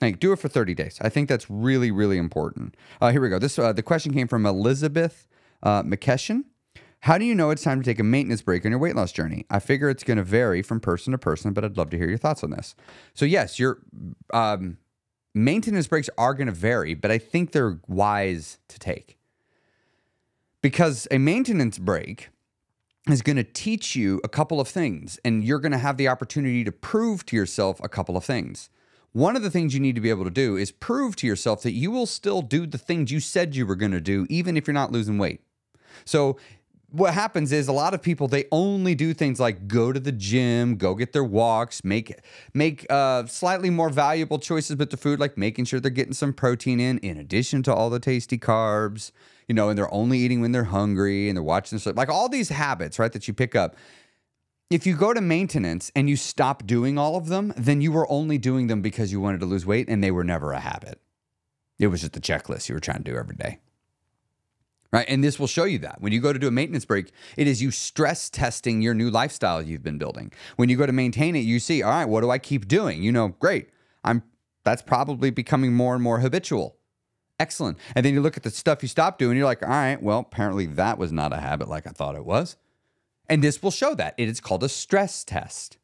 Like, 0.01 0.19
do 0.19 0.33
it 0.33 0.39
for 0.39 0.49
30 0.49 0.73
days. 0.73 0.97
I 1.01 1.07
think 1.07 1.29
that's 1.29 1.49
really, 1.49 1.91
really 1.91 2.17
important. 2.17 2.75
Uh, 2.99 3.11
here 3.11 3.21
we 3.21 3.29
go. 3.29 3.39
This 3.39 3.57
uh, 3.57 3.71
the 3.71 3.83
question 3.83 4.13
came 4.13 4.27
from 4.27 4.45
Elizabeth 4.45 5.29
uh. 5.63 5.83
How 7.01 7.17
do 7.17 7.25
you 7.25 7.33
know 7.33 7.49
it's 7.49 7.63
time 7.63 7.81
to 7.81 7.85
take 7.85 7.99
a 7.99 8.03
maintenance 8.03 8.43
break 8.43 8.63
on 8.63 8.71
your 8.71 8.79
weight 8.79 8.95
loss 8.95 9.11
journey? 9.11 9.45
I 9.49 9.57
figure 9.59 9.89
it's 9.89 10.03
going 10.03 10.17
to 10.17 10.23
vary 10.23 10.61
from 10.61 10.79
person 10.79 11.11
to 11.11 11.17
person, 11.17 11.51
but 11.51 11.65
I'd 11.65 11.75
love 11.75 11.89
to 11.91 11.97
hear 11.97 12.07
your 12.07 12.19
thoughts 12.19 12.43
on 12.43 12.51
this. 12.51 12.75
So, 13.15 13.25
yes, 13.25 13.57
your 13.57 13.79
um, 14.31 14.77
maintenance 15.33 15.87
breaks 15.87 16.11
are 16.15 16.35
going 16.35 16.45
to 16.47 16.53
vary, 16.53 16.93
but 16.93 17.09
I 17.09 17.17
think 17.17 17.51
they're 17.51 17.79
wise 17.87 18.59
to 18.67 18.77
take 18.77 19.17
because 20.61 21.07
a 21.09 21.17
maintenance 21.17 21.79
break 21.79 22.29
is 23.09 23.23
going 23.23 23.37
to 23.37 23.43
teach 23.43 23.95
you 23.95 24.21
a 24.23 24.29
couple 24.29 24.59
of 24.59 24.67
things, 24.67 25.19
and 25.25 25.43
you're 25.43 25.59
going 25.59 25.71
to 25.71 25.79
have 25.79 25.97
the 25.97 26.07
opportunity 26.07 26.63
to 26.63 26.71
prove 26.71 27.25
to 27.25 27.35
yourself 27.35 27.79
a 27.83 27.89
couple 27.89 28.15
of 28.15 28.23
things. 28.23 28.69
One 29.11 29.35
of 29.35 29.41
the 29.41 29.49
things 29.49 29.73
you 29.73 29.79
need 29.79 29.95
to 29.95 30.01
be 30.01 30.11
able 30.11 30.23
to 30.23 30.29
do 30.29 30.55
is 30.55 30.71
prove 30.71 31.15
to 31.17 31.27
yourself 31.27 31.63
that 31.63 31.73
you 31.73 31.89
will 31.89 32.05
still 32.05 32.43
do 32.43 32.67
the 32.67 32.77
things 32.77 33.11
you 33.11 33.19
said 33.19 33.55
you 33.55 33.65
were 33.65 33.75
going 33.75 33.91
to 33.91 33.99
do, 33.99 34.27
even 34.29 34.55
if 34.55 34.67
you're 34.67 34.73
not 34.75 34.91
losing 34.91 35.17
weight. 35.17 35.41
So, 36.05 36.37
what 36.91 37.13
happens 37.13 37.51
is 37.51 37.67
a 37.67 37.71
lot 37.71 37.93
of 37.93 38.01
people 38.01 38.27
they 38.27 38.45
only 38.51 38.95
do 38.95 39.13
things 39.13 39.39
like 39.39 39.67
go 39.67 39.91
to 39.91 39.99
the 39.99 40.11
gym, 40.11 40.75
go 40.75 40.93
get 40.93 41.13
their 41.13 41.23
walks, 41.23 41.83
make 41.83 42.19
make 42.53 42.85
uh, 42.89 43.25
slightly 43.25 43.69
more 43.69 43.89
valuable 43.89 44.39
choices 44.39 44.75
with 44.75 44.89
the 44.89 44.97
food, 44.97 45.19
like 45.19 45.37
making 45.37 45.65
sure 45.65 45.79
they're 45.79 45.89
getting 45.89 46.13
some 46.13 46.33
protein 46.33 46.79
in, 46.79 46.97
in 46.99 47.17
addition 47.17 47.63
to 47.63 47.73
all 47.73 47.89
the 47.89 47.99
tasty 47.99 48.37
carbs. 48.37 49.11
You 49.47 49.55
know, 49.55 49.69
and 49.69 49.77
they're 49.77 49.93
only 49.93 50.19
eating 50.19 50.39
when 50.39 50.51
they're 50.51 50.65
hungry, 50.65 51.27
and 51.27 51.35
they're 51.35 51.43
watching 51.43 51.77
stuff 51.79 51.95
like 51.95 52.09
all 52.09 52.29
these 52.29 52.49
habits, 52.49 52.99
right? 52.99 53.11
That 53.11 53.27
you 53.27 53.33
pick 53.33 53.55
up. 53.55 53.75
If 54.69 54.85
you 54.85 54.95
go 54.95 55.13
to 55.13 55.19
maintenance 55.19 55.91
and 55.95 56.09
you 56.09 56.15
stop 56.15 56.65
doing 56.65 56.97
all 56.97 57.17
of 57.17 57.27
them, 57.27 57.53
then 57.57 57.81
you 57.81 57.91
were 57.91 58.09
only 58.09 58.37
doing 58.37 58.67
them 58.67 58.81
because 58.81 59.11
you 59.11 59.19
wanted 59.19 59.41
to 59.41 59.45
lose 59.45 59.65
weight, 59.65 59.89
and 59.89 60.03
they 60.03 60.11
were 60.11 60.23
never 60.23 60.53
a 60.53 60.59
habit. 60.59 61.01
It 61.79 61.87
was 61.87 62.01
just 62.01 62.15
a 62.15 62.21
checklist 62.21 62.69
you 62.69 62.75
were 62.75 62.79
trying 62.79 63.03
to 63.03 63.11
do 63.11 63.17
every 63.17 63.35
day 63.35 63.59
right? 64.91 65.05
And 65.07 65.23
this 65.23 65.39
will 65.39 65.47
show 65.47 65.63
you 65.63 65.79
that. 65.79 66.01
When 66.01 66.11
you 66.11 66.19
go 66.19 66.33
to 66.33 66.39
do 66.39 66.47
a 66.47 66.51
maintenance 66.51 66.85
break, 66.85 67.11
it 67.37 67.47
is 67.47 67.61
you 67.61 67.71
stress 67.71 68.29
testing 68.29 68.81
your 68.81 68.93
new 68.93 69.09
lifestyle 69.09 69.61
you've 69.61 69.83
been 69.83 69.97
building. 69.97 70.31
When 70.57 70.69
you 70.69 70.77
go 70.77 70.85
to 70.85 70.91
maintain 70.91 71.35
it, 71.35 71.39
you 71.39 71.59
see, 71.59 71.81
all 71.81 71.91
right, 71.91 72.05
what 72.05 72.21
do 72.21 72.29
I 72.29 72.37
keep 72.37 72.67
doing? 72.67 73.01
You 73.03 73.11
know, 73.11 73.29
great. 73.29 73.69
I'm 74.03 74.23
that's 74.63 74.81
probably 74.81 75.31
becoming 75.31 75.73
more 75.73 75.95
and 75.95 76.03
more 76.03 76.19
habitual. 76.19 76.77
Excellent. 77.39 77.79
And 77.95 78.05
then 78.05 78.13
you 78.13 78.21
look 78.21 78.37
at 78.37 78.43
the 78.43 78.51
stuff 78.51 78.83
you 78.83 78.87
stopped 78.87 79.17
doing, 79.17 79.35
you're 79.35 79.47
like, 79.47 79.63
all 79.63 79.69
right, 79.69 80.01
well, 80.01 80.19
apparently 80.19 80.67
that 80.67 80.99
was 80.99 81.11
not 81.11 81.33
a 81.33 81.37
habit 81.37 81.67
like 81.67 81.87
I 81.87 81.89
thought 81.89 82.15
it 82.15 82.25
was. 82.25 82.57
And 83.27 83.43
this 83.43 83.63
will 83.63 83.71
show 83.71 83.95
that. 83.95 84.13
It 84.17 84.29
is 84.29 84.39
called 84.39 84.63
a 84.63 84.69
stress 84.69 85.23
test. 85.23 85.77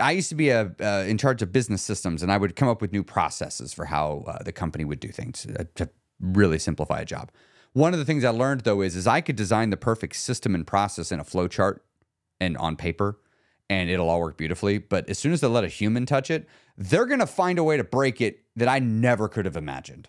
I 0.00 0.12
used 0.12 0.28
to 0.28 0.36
be 0.36 0.50
a, 0.50 0.72
uh, 0.80 1.04
in 1.08 1.18
charge 1.18 1.42
of 1.42 1.52
business 1.52 1.82
systems, 1.82 2.22
and 2.22 2.30
I 2.30 2.36
would 2.36 2.54
come 2.54 2.68
up 2.68 2.80
with 2.80 2.92
new 2.92 3.02
processes 3.02 3.72
for 3.72 3.86
how 3.86 4.24
uh, 4.28 4.42
the 4.44 4.52
company 4.52 4.84
would 4.84 5.00
do 5.00 5.08
things 5.08 5.46
uh, 5.46 5.64
to 5.74 5.90
really 6.20 6.60
simplify 6.60 7.00
a 7.00 7.04
job. 7.04 7.32
One 7.72 7.92
of 7.92 7.98
the 7.98 8.04
things 8.04 8.24
I 8.24 8.30
learned 8.30 8.62
though 8.62 8.80
is 8.80 8.96
is 8.96 9.06
I 9.06 9.20
could 9.20 9.36
design 9.36 9.70
the 9.70 9.76
perfect 9.76 10.16
system 10.16 10.54
and 10.54 10.66
process 10.66 11.12
in 11.12 11.20
a 11.20 11.24
flow 11.24 11.46
chart 11.46 11.84
and 12.40 12.56
on 12.56 12.76
paper 12.76 13.18
and 13.68 13.88
it'll 13.88 14.08
all 14.08 14.20
work 14.20 14.36
beautifully, 14.36 14.78
but 14.78 15.08
as 15.08 15.18
soon 15.18 15.32
as 15.32 15.40
they 15.40 15.46
let 15.46 15.62
a 15.62 15.68
human 15.68 16.04
touch 16.04 16.28
it, 16.28 16.48
they're 16.76 17.06
going 17.06 17.20
to 17.20 17.26
find 17.26 17.56
a 17.58 17.64
way 17.64 17.76
to 17.76 17.84
break 17.84 18.20
it 18.20 18.42
that 18.56 18.66
I 18.66 18.80
never 18.80 19.28
could 19.28 19.44
have 19.44 19.56
imagined. 19.56 20.08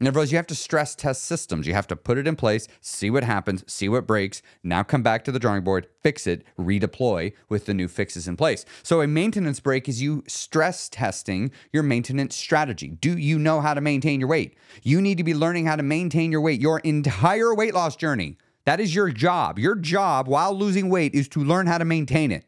In 0.00 0.06
other 0.06 0.18
words, 0.18 0.32
you 0.32 0.38
have 0.38 0.46
to 0.46 0.54
stress 0.54 0.94
test 0.94 1.24
systems. 1.24 1.66
You 1.66 1.74
have 1.74 1.86
to 1.88 1.96
put 1.96 2.16
it 2.16 2.26
in 2.26 2.34
place, 2.34 2.66
see 2.80 3.10
what 3.10 3.22
happens, 3.22 3.62
see 3.70 3.86
what 3.86 4.06
breaks, 4.06 4.40
now 4.62 4.82
come 4.82 5.02
back 5.02 5.24
to 5.24 5.32
the 5.32 5.38
drawing 5.38 5.62
board, 5.62 5.88
fix 6.02 6.26
it, 6.26 6.42
redeploy 6.58 7.34
with 7.50 7.66
the 7.66 7.74
new 7.74 7.86
fixes 7.86 8.26
in 8.26 8.34
place. 8.38 8.64
So, 8.82 9.02
a 9.02 9.06
maintenance 9.06 9.60
break 9.60 9.90
is 9.90 10.00
you 10.00 10.24
stress 10.26 10.88
testing 10.88 11.50
your 11.70 11.82
maintenance 11.82 12.34
strategy. 12.34 12.88
Do 12.88 13.18
you 13.18 13.38
know 13.38 13.60
how 13.60 13.74
to 13.74 13.82
maintain 13.82 14.20
your 14.20 14.30
weight? 14.30 14.56
You 14.82 15.02
need 15.02 15.18
to 15.18 15.24
be 15.24 15.34
learning 15.34 15.66
how 15.66 15.76
to 15.76 15.82
maintain 15.82 16.32
your 16.32 16.40
weight 16.40 16.62
your 16.62 16.78
entire 16.78 17.54
weight 17.54 17.74
loss 17.74 17.94
journey. 17.94 18.38
That 18.64 18.80
is 18.80 18.94
your 18.94 19.10
job. 19.10 19.58
Your 19.58 19.74
job 19.74 20.28
while 20.28 20.54
losing 20.54 20.88
weight 20.88 21.14
is 21.14 21.28
to 21.28 21.44
learn 21.44 21.66
how 21.66 21.76
to 21.76 21.84
maintain 21.84 22.32
it. 22.32 22.46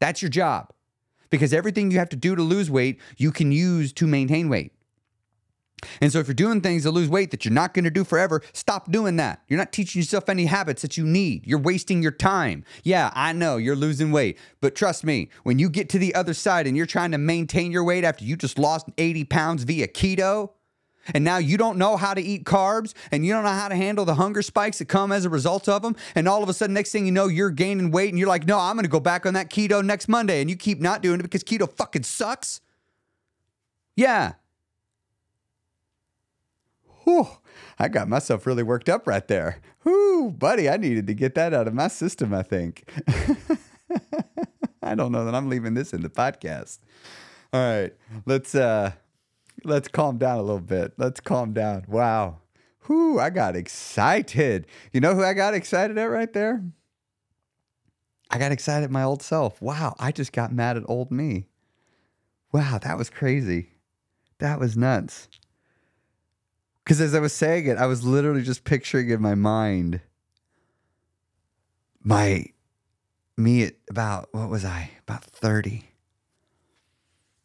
That's 0.00 0.22
your 0.22 0.30
job. 0.30 0.72
Because 1.28 1.52
everything 1.52 1.90
you 1.90 1.98
have 1.98 2.08
to 2.08 2.16
do 2.16 2.34
to 2.34 2.42
lose 2.42 2.70
weight, 2.70 2.98
you 3.18 3.30
can 3.30 3.52
use 3.52 3.92
to 3.94 4.06
maintain 4.06 4.48
weight. 4.48 4.72
And 6.00 6.12
so, 6.12 6.18
if 6.18 6.26
you're 6.26 6.34
doing 6.34 6.60
things 6.60 6.82
to 6.84 6.90
lose 6.90 7.08
weight 7.08 7.30
that 7.30 7.44
you're 7.44 7.54
not 7.54 7.74
going 7.74 7.84
to 7.84 7.90
do 7.90 8.04
forever, 8.04 8.42
stop 8.52 8.90
doing 8.90 9.16
that. 9.16 9.42
You're 9.48 9.58
not 9.58 9.72
teaching 9.72 10.00
yourself 10.00 10.28
any 10.28 10.46
habits 10.46 10.82
that 10.82 10.96
you 10.96 11.04
need. 11.04 11.46
You're 11.46 11.58
wasting 11.58 12.02
your 12.02 12.12
time. 12.12 12.64
Yeah, 12.82 13.10
I 13.14 13.32
know 13.32 13.56
you're 13.56 13.76
losing 13.76 14.12
weight, 14.12 14.38
but 14.60 14.74
trust 14.74 15.04
me, 15.04 15.30
when 15.42 15.58
you 15.58 15.68
get 15.68 15.88
to 15.90 15.98
the 15.98 16.14
other 16.14 16.34
side 16.34 16.66
and 16.66 16.76
you're 16.76 16.86
trying 16.86 17.12
to 17.12 17.18
maintain 17.18 17.72
your 17.72 17.84
weight 17.84 18.04
after 18.04 18.24
you 18.24 18.36
just 18.36 18.58
lost 18.58 18.88
80 18.98 19.24
pounds 19.24 19.64
via 19.64 19.88
keto, 19.88 20.50
and 21.14 21.24
now 21.24 21.38
you 21.38 21.56
don't 21.56 21.78
know 21.78 21.96
how 21.96 22.14
to 22.14 22.20
eat 22.20 22.44
carbs 22.44 22.92
and 23.10 23.24
you 23.24 23.32
don't 23.32 23.44
know 23.44 23.50
how 23.50 23.68
to 23.68 23.74
handle 23.74 24.04
the 24.04 24.14
hunger 24.14 24.42
spikes 24.42 24.78
that 24.78 24.86
come 24.86 25.10
as 25.12 25.24
a 25.24 25.30
result 25.30 25.68
of 25.68 25.82
them, 25.82 25.96
and 26.14 26.28
all 26.28 26.42
of 26.42 26.48
a 26.48 26.52
sudden, 26.52 26.74
next 26.74 26.92
thing 26.92 27.06
you 27.06 27.12
know, 27.12 27.26
you're 27.26 27.50
gaining 27.50 27.90
weight 27.90 28.10
and 28.10 28.18
you're 28.18 28.28
like, 28.28 28.46
no, 28.46 28.58
I'm 28.58 28.76
going 28.76 28.84
to 28.84 28.90
go 28.90 29.00
back 29.00 29.26
on 29.26 29.34
that 29.34 29.50
keto 29.50 29.84
next 29.84 30.08
Monday, 30.08 30.40
and 30.40 30.50
you 30.50 30.56
keep 30.56 30.80
not 30.80 31.02
doing 31.02 31.20
it 31.20 31.22
because 31.22 31.44
keto 31.44 31.70
fucking 31.70 32.02
sucks. 32.02 32.60
Yeah, 33.96 34.34
Whew, 37.08 37.26
I 37.78 37.88
got 37.88 38.06
myself 38.06 38.46
really 38.46 38.62
worked 38.62 38.90
up 38.90 39.06
right 39.06 39.26
there. 39.26 39.62
Whoo, 39.82 40.30
buddy, 40.30 40.68
I 40.68 40.76
needed 40.76 41.06
to 41.06 41.14
get 41.14 41.34
that 41.36 41.54
out 41.54 41.66
of 41.66 41.72
my 41.72 41.88
system, 41.88 42.34
I 42.34 42.42
think. 42.42 42.86
I 44.82 44.94
don't 44.94 45.10
know 45.10 45.24
that 45.24 45.34
I'm 45.34 45.48
leaving 45.48 45.72
this 45.72 45.94
in 45.94 46.02
the 46.02 46.10
podcast. 46.10 46.80
All 47.50 47.62
right, 47.62 47.94
let's 48.26 48.54
uh 48.54 48.92
let's 49.64 49.88
calm 49.88 50.18
down 50.18 50.36
a 50.36 50.42
little 50.42 50.60
bit. 50.60 50.92
Let's 50.98 51.18
calm 51.18 51.54
down. 51.54 51.86
Wow. 51.88 52.40
Whoo, 52.88 53.18
I 53.18 53.30
got 53.30 53.56
excited. 53.56 54.66
You 54.92 55.00
know 55.00 55.14
who 55.14 55.24
I 55.24 55.32
got 55.32 55.54
excited 55.54 55.96
at 55.96 56.04
right 56.04 56.30
there? 56.34 56.62
I 58.30 58.36
got 58.36 58.52
excited 58.52 58.84
at 58.84 58.90
my 58.90 59.02
old 59.02 59.22
self. 59.22 59.62
Wow, 59.62 59.96
I 59.98 60.12
just 60.12 60.34
got 60.34 60.52
mad 60.52 60.76
at 60.76 60.82
old 60.86 61.10
me. 61.10 61.46
Wow, 62.52 62.78
that 62.82 62.98
was 62.98 63.08
crazy. 63.08 63.70
That 64.40 64.60
was 64.60 64.76
nuts. 64.76 65.28
Because 66.88 67.02
as 67.02 67.14
I 67.14 67.20
was 67.20 67.34
saying 67.34 67.66
it, 67.66 67.76
I 67.76 67.84
was 67.84 68.02
literally 68.02 68.40
just 68.40 68.64
picturing 68.64 69.10
in 69.10 69.20
my 69.20 69.34
mind 69.34 70.00
my 72.02 72.46
me 73.36 73.64
at 73.64 73.74
about 73.90 74.30
what 74.32 74.48
was 74.48 74.64
I? 74.64 74.92
About 75.06 75.22
30 75.22 75.84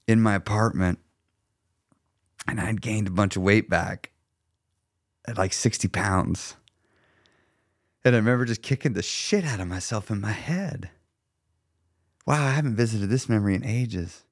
in 0.08 0.22
my 0.22 0.36
apartment. 0.36 1.00
And 2.48 2.62
I'd 2.62 2.80
gained 2.80 3.08
a 3.08 3.12
bunch 3.12 3.36
of 3.36 3.42
weight 3.42 3.70
back 3.70 4.12
at 5.28 5.38
like 5.38 5.52
60 5.52 5.90
pounds. 5.90 6.56
And 8.06 8.16
I 8.16 8.20
remember 8.20 8.46
just 8.46 8.62
kicking 8.62 8.94
the 8.94 9.04
shit 9.04 9.44
out 9.44 9.60
of 9.60 9.68
myself 9.68 10.10
in 10.10 10.22
my 10.22 10.32
head. 10.32 10.90
Wow, 12.26 12.48
I 12.48 12.52
haven't 12.52 12.78
visited 12.78 13.10
this 13.10 13.28
memory 13.28 13.56
in 13.56 13.66
ages. 13.66 14.24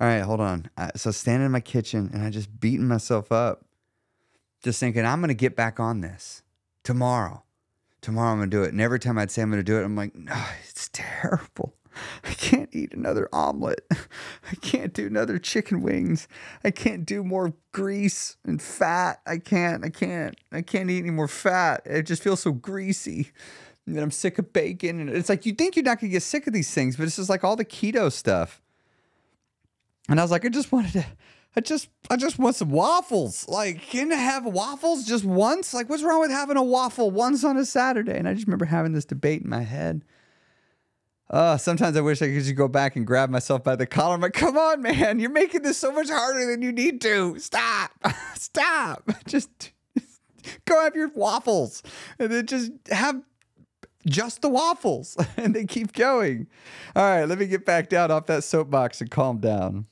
All 0.00 0.08
right, 0.08 0.20
hold 0.20 0.40
on. 0.40 0.70
I, 0.74 0.92
so 0.96 1.10
standing 1.10 1.44
in 1.44 1.52
my 1.52 1.60
kitchen 1.60 2.08
and 2.14 2.22
I 2.22 2.30
just 2.30 2.58
beating 2.58 2.88
myself 2.88 3.30
up, 3.30 3.66
just 4.62 4.80
thinking 4.80 5.04
I'm 5.04 5.20
gonna 5.20 5.34
get 5.34 5.56
back 5.56 5.80
on 5.80 6.00
this 6.00 6.42
tomorrow. 6.84 7.44
Tomorrow 8.00 8.32
I'm 8.32 8.38
gonna 8.38 8.50
do 8.50 8.62
it. 8.62 8.72
And 8.72 8.80
every 8.80 8.98
time 8.98 9.18
I'd 9.18 9.30
say 9.30 9.42
I'm 9.42 9.50
gonna 9.50 9.62
do 9.62 9.78
it, 9.78 9.84
I'm 9.84 9.96
like, 9.96 10.14
no, 10.14 10.34
it's 10.68 10.90
terrible. 10.92 11.74
I 12.24 12.30
can't 12.30 12.68
eat 12.72 12.92
another 12.92 13.28
omelet. 13.32 13.84
I 13.90 14.54
can't 14.60 14.92
do 14.92 15.06
another 15.06 15.38
chicken 15.38 15.82
wings. 15.82 16.28
I 16.64 16.70
can't 16.70 17.04
do 17.04 17.24
more 17.24 17.54
grease 17.72 18.36
and 18.44 18.60
fat. 18.62 19.20
I 19.26 19.38
can't. 19.38 19.84
I 19.84 19.88
can't. 19.88 20.36
I 20.52 20.62
can't 20.62 20.90
eat 20.90 21.00
any 21.00 21.10
more 21.10 21.28
fat. 21.28 21.82
It 21.84 22.02
just 22.02 22.22
feels 22.22 22.40
so 22.40 22.52
greasy. 22.52 23.32
And 23.86 23.98
I'm 23.98 24.10
sick 24.10 24.38
of 24.38 24.52
bacon. 24.52 25.00
And 25.00 25.10
it's 25.10 25.28
like 25.28 25.46
you 25.46 25.52
think 25.52 25.76
you're 25.76 25.84
not 25.84 26.00
gonna 26.00 26.12
get 26.12 26.22
sick 26.22 26.46
of 26.46 26.52
these 26.52 26.72
things, 26.72 26.96
but 26.96 27.04
it's 27.04 27.16
just 27.16 27.30
like 27.30 27.42
all 27.42 27.56
the 27.56 27.64
keto 27.64 28.12
stuff. 28.12 28.62
And 30.08 30.18
I 30.18 30.22
was 30.22 30.30
like, 30.30 30.44
I 30.44 30.48
just 30.48 30.72
wanted 30.72 30.92
to 30.92 31.06
I 31.56 31.60
just 31.60 31.88
I 32.10 32.16
just 32.16 32.38
want 32.38 32.56
some 32.56 32.70
waffles. 32.70 33.48
Like, 33.48 33.82
can 33.82 34.12
I 34.12 34.16
have 34.16 34.44
waffles 34.44 35.04
just 35.04 35.24
once? 35.24 35.74
Like, 35.74 35.88
what's 35.88 36.02
wrong 36.02 36.20
with 36.20 36.30
having 36.30 36.56
a 36.56 36.62
waffle 36.62 37.10
once 37.10 37.44
on 37.44 37.56
a 37.56 37.64
Saturday? 37.64 38.16
And 38.16 38.28
I 38.28 38.34
just 38.34 38.46
remember 38.46 38.66
having 38.66 38.92
this 38.92 39.04
debate 39.04 39.42
in 39.42 39.48
my 39.48 39.62
head. 39.62 40.04
Uh, 41.30 41.58
sometimes 41.58 41.96
I 41.96 42.00
wish 42.00 42.22
I 42.22 42.26
could 42.26 42.42
just 42.42 42.54
go 42.54 42.68
back 42.68 42.96
and 42.96 43.06
grab 43.06 43.28
myself 43.28 43.62
by 43.62 43.76
the 43.76 43.86
collar. 43.86 44.14
I'm 44.14 44.20
like, 44.20 44.32
come 44.32 44.56
on, 44.56 44.80
man, 44.80 45.18
you're 45.18 45.30
making 45.30 45.62
this 45.62 45.76
so 45.76 45.92
much 45.92 46.08
harder 46.08 46.46
than 46.46 46.62
you 46.62 46.72
need 46.72 47.00
to. 47.02 47.38
Stop. 47.38 47.90
Stop. 48.34 49.10
Just, 49.26 49.72
just 49.98 50.20
go 50.64 50.82
have 50.82 50.96
your 50.96 51.08
waffles 51.08 51.82
and 52.18 52.30
then 52.30 52.46
just 52.46 52.72
have 52.90 53.20
just 54.06 54.40
the 54.40 54.48
waffles 54.48 55.16
and 55.36 55.54
they 55.54 55.64
keep 55.64 55.92
going. 55.92 56.46
All 56.96 57.02
right, 57.02 57.24
let 57.24 57.38
me 57.38 57.46
get 57.46 57.66
back 57.66 57.90
down 57.90 58.10
off 58.10 58.26
that 58.26 58.44
soapbox 58.44 59.00
and 59.00 59.10
calm 59.10 59.38
down. 59.38 59.86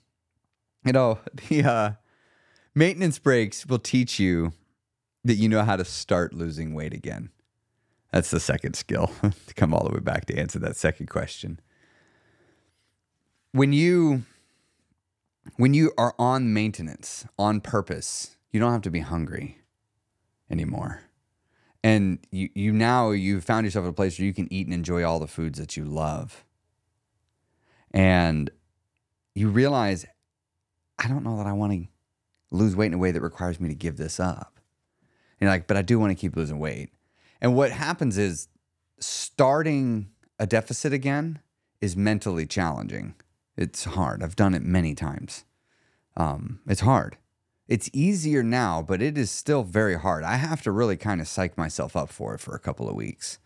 You 0.87 0.93
know, 0.93 1.19
the 1.49 1.65
uh, 1.65 1.91
maintenance 2.75 3.19
breaks 3.19 3.67
will 3.67 3.81
teach 3.81 4.19
you 4.19 4.53
that 5.25 5.35
you 5.35 5.49
know 5.49 5.65
how 5.65 5.77
to 5.77 5.85
start 5.85 6.33
losing 6.33 6.73
weight 6.73 6.95
again. 6.95 7.31
That's 8.13 8.31
the 8.31 8.41
second 8.41 8.75
skill 8.75 9.11
to 9.47 9.55
come 9.55 9.75
all 9.75 9.85
the 9.85 9.93
way 9.93 10.01
back 10.01 10.25
to 10.27 10.39
answer 10.39 10.59
that 10.61 10.77
second 10.77 11.09
question. 11.09 11.61
When 13.53 13.73
you 13.73 14.23
when 15.57 15.75
you 15.75 15.93
are 15.97 16.15
on 16.19 16.53
maintenance 16.53 17.27
on 17.39 17.61
purpose, 17.61 18.37
you 18.53 18.61
don't 18.61 18.73
have 18.73 18.83
to 18.83 18.91
be 18.91 19.01
hungry 19.01 19.59
anymore. 20.51 21.03
And 21.83 22.19
you 22.31 22.49
you 22.55 22.73
now 22.73 23.11
you've 23.11 23.45
found 23.45 23.67
yourself 23.67 23.87
at 23.87 23.91
a 23.91 23.93
place 23.93 24.19
where 24.19 24.27
you 24.27 24.35
can 24.35 24.53
eat 24.53 24.67
and 24.67 24.75
enjoy 24.75 25.05
all 25.05 25.19
the 25.19 25.27
foods 25.27 25.59
that 25.59 25.77
you 25.77 25.85
love. 25.85 26.45
And 27.93 28.51
you 29.35 29.49
realize 29.49 30.07
I 30.99 31.09
don't 31.09 31.25
know 31.25 31.37
that 31.37 31.47
I 31.47 31.53
want 31.53 31.73
to 31.73 31.87
lose 32.51 32.77
weight 32.77 32.87
in 32.87 32.95
a 32.95 32.99
way 32.99 33.11
that 33.11 33.21
requires 33.21 33.61
me 33.61 33.69
to 33.69 33.75
give 33.75 33.97
this 33.97 34.19
up. 34.19 34.61
And 35.41 35.51
like, 35.51 35.67
but 35.67 35.77
I 35.77 35.83
do 35.83 35.99
want 35.99 36.11
to 36.11 36.21
keep 36.21 36.37
losing 36.37 36.59
weight. 36.59 36.91
And 37.41 37.55
what 37.55 37.71
happens 37.71 38.17
is 38.17 38.49
starting 38.99 40.11
a 40.39 40.47
deficit 40.47 40.93
again 40.93 41.41
is 41.81 41.97
mentally 41.97 42.47
challenging. 42.47 43.15
It's 43.57 43.85
hard. 43.85 44.23
I've 44.23 44.37
done 44.37 44.55
it 44.55 44.63
many 44.63 44.95
times. 44.95 45.45
Um, 46.17 46.61
it's 46.67 46.81
hard. 46.81 47.19
It's 47.69 47.91
easier 47.93 48.43
now, 48.43 48.81
but 48.81 49.03
it 49.03 49.19
is 49.19 49.31
still 49.31 49.65
very 49.65 49.99
hard. 49.99 50.25
I 50.25 50.37
have 50.37 50.63
to 50.63 50.71
really 50.71 50.97
kind 50.97 51.21
of 51.21 51.29
psych 51.29 51.59
myself 51.59 51.97
up 51.97 52.11
for 52.11 52.35
it 52.35 52.41
for 52.41 52.55
a 52.55 52.61
couple 52.61 52.89
of 52.89 52.95
weeks 52.95 53.39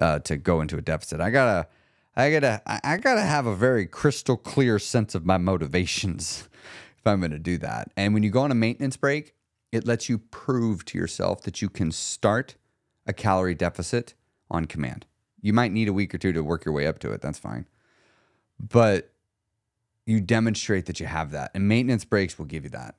uh, 0.00 0.20
to 0.20 0.36
go 0.36 0.60
into 0.60 0.78
a 0.78 0.82
deficit. 0.82 1.20
I 1.20 1.30
gotta, 1.30 1.66
I 2.14 2.30
gotta, 2.30 2.62
I 2.66 2.96
gotta 2.96 3.22
have 3.22 3.44
a 3.44 3.56
very 3.56 3.86
crystal 3.86 4.36
clear 4.36 4.78
sense 4.78 5.14
of 5.14 5.26
my 5.26 5.36
motivations 5.36 6.48
I'm 7.06 7.20
going 7.20 7.30
to 7.30 7.38
do 7.38 7.58
that. 7.58 7.90
And 7.96 8.14
when 8.14 8.22
you 8.22 8.30
go 8.30 8.42
on 8.42 8.50
a 8.50 8.54
maintenance 8.54 8.96
break, 8.96 9.34
it 9.72 9.86
lets 9.86 10.08
you 10.08 10.18
prove 10.18 10.84
to 10.86 10.98
yourself 10.98 11.42
that 11.42 11.60
you 11.60 11.68
can 11.68 11.92
start 11.92 12.56
a 13.06 13.12
calorie 13.12 13.54
deficit 13.54 14.14
on 14.50 14.66
command. 14.66 15.06
You 15.40 15.52
might 15.52 15.72
need 15.72 15.88
a 15.88 15.92
week 15.92 16.14
or 16.14 16.18
two 16.18 16.32
to 16.32 16.42
work 16.42 16.64
your 16.64 16.74
way 16.74 16.86
up 16.86 16.98
to 17.00 17.12
it. 17.12 17.20
That's 17.20 17.38
fine. 17.38 17.66
But 18.58 19.12
you 20.06 20.20
demonstrate 20.20 20.86
that 20.86 21.00
you 21.00 21.06
have 21.06 21.30
that. 21.32 21.50
And 21.54 21.68
maintenance 21.68 22.04
breaks 22.04 22.38
will 22.38 22.46
give 22.46 22.64
you 22.64 22.70
that. 22.70 22.94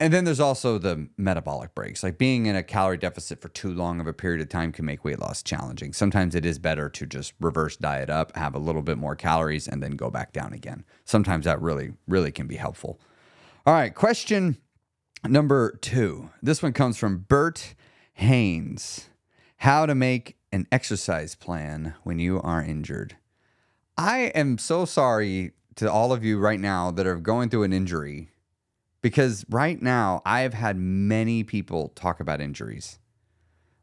And 0.00 0.12
then 0.12 0.24
there's 0.24 0.40
also 0.40 0.78
the 0.78 1.08
metabolic 1.16 1.74
breaks. 1.74 2.04
Like 2.04 2.18
being 2.18 2.46
in 2.46 2.54
a 2.54 2.62
calorie 2.62 2.96
deficit 2.96 3.40
for 3.40 3.48
too 3.48 3.72
long 3.74 4.00
of 4.00 4.06
a 4.06 4.12
period 4.12 4.40
of 4.40 4.48
time 4.48 4.70
can 4.70 4.84
make 4.84 5.04
weight 5.04 5.18
loss 5.18 5.42
challenging. 5.42 5.92
Sometimes 5.92 6.36
it 6.36 6.46
is 6.46 6.58
better 6.60 6.88
to 6.88 7.06
just 7.06 7.32
reverse 7.40 7.76
diet 7.76 8.08
up, 8.08 8.36
have 8.36 8.54
a 8.54 8.60
little 8.60 8.82
bit 8.82 8.96
more 8.96 9.16
calories, 9.16 9.66
and 9.66 9.82
then 9.82 9.92
go 9.92 10.08
back 10.08 10.32
down 10.32 10.52
again. 10.52 10.84
Sometimes 11.04 11.46
that 11.46 11.60
really, 11.60 11.94
really 12.06 12.30
can 12.30 12.46
be 12.46 12.56
helpful. 12.56 13.00
All 13.66 13.74
right, 13.74 13.94
question 13.94 14.56
number 15.26 15.76
two. 15.82 16.30
This 16.40 16.62
one 16.62 16.72
comes 16.72 16.96
from 16.96 17.26
Bert 17.28 17.74
Haynes 18.14 19.10
How 19.58 19.84
to 19.84 19.94
make 19.94 20.36
an 20.52 20.66
exercise 20.72 21.34
plan 21.34 21.94
when 22.04 22.18
you 22.18 22.40
are 22.40 22.62
injured. 22.62 23.16
I 23.98 24.32
am 24.34 24.58
so 24.58 24.84
sorry 24.84 25.52
to 25.74 25.90
all 25.90 26.12
of 26.12 26.24
you 26.24 26.38
right 26.38 26.60
now 26.60 26.90
that 26.92 27.06
are 27.06 27.16
going 27.16 27.50
through 27.50 27.64
an 27.64 27.72
injury 27.72 28.30
because 29.02 29.44
right 29.50 29.82
now 29.82 30.22
I've 30.24 30.54
had 30.54 30.76
many 30.76 31.42
people 31.42 31.88
talk 31.94 32.20
about 32.20 32.40
injuries. 32.40 32.98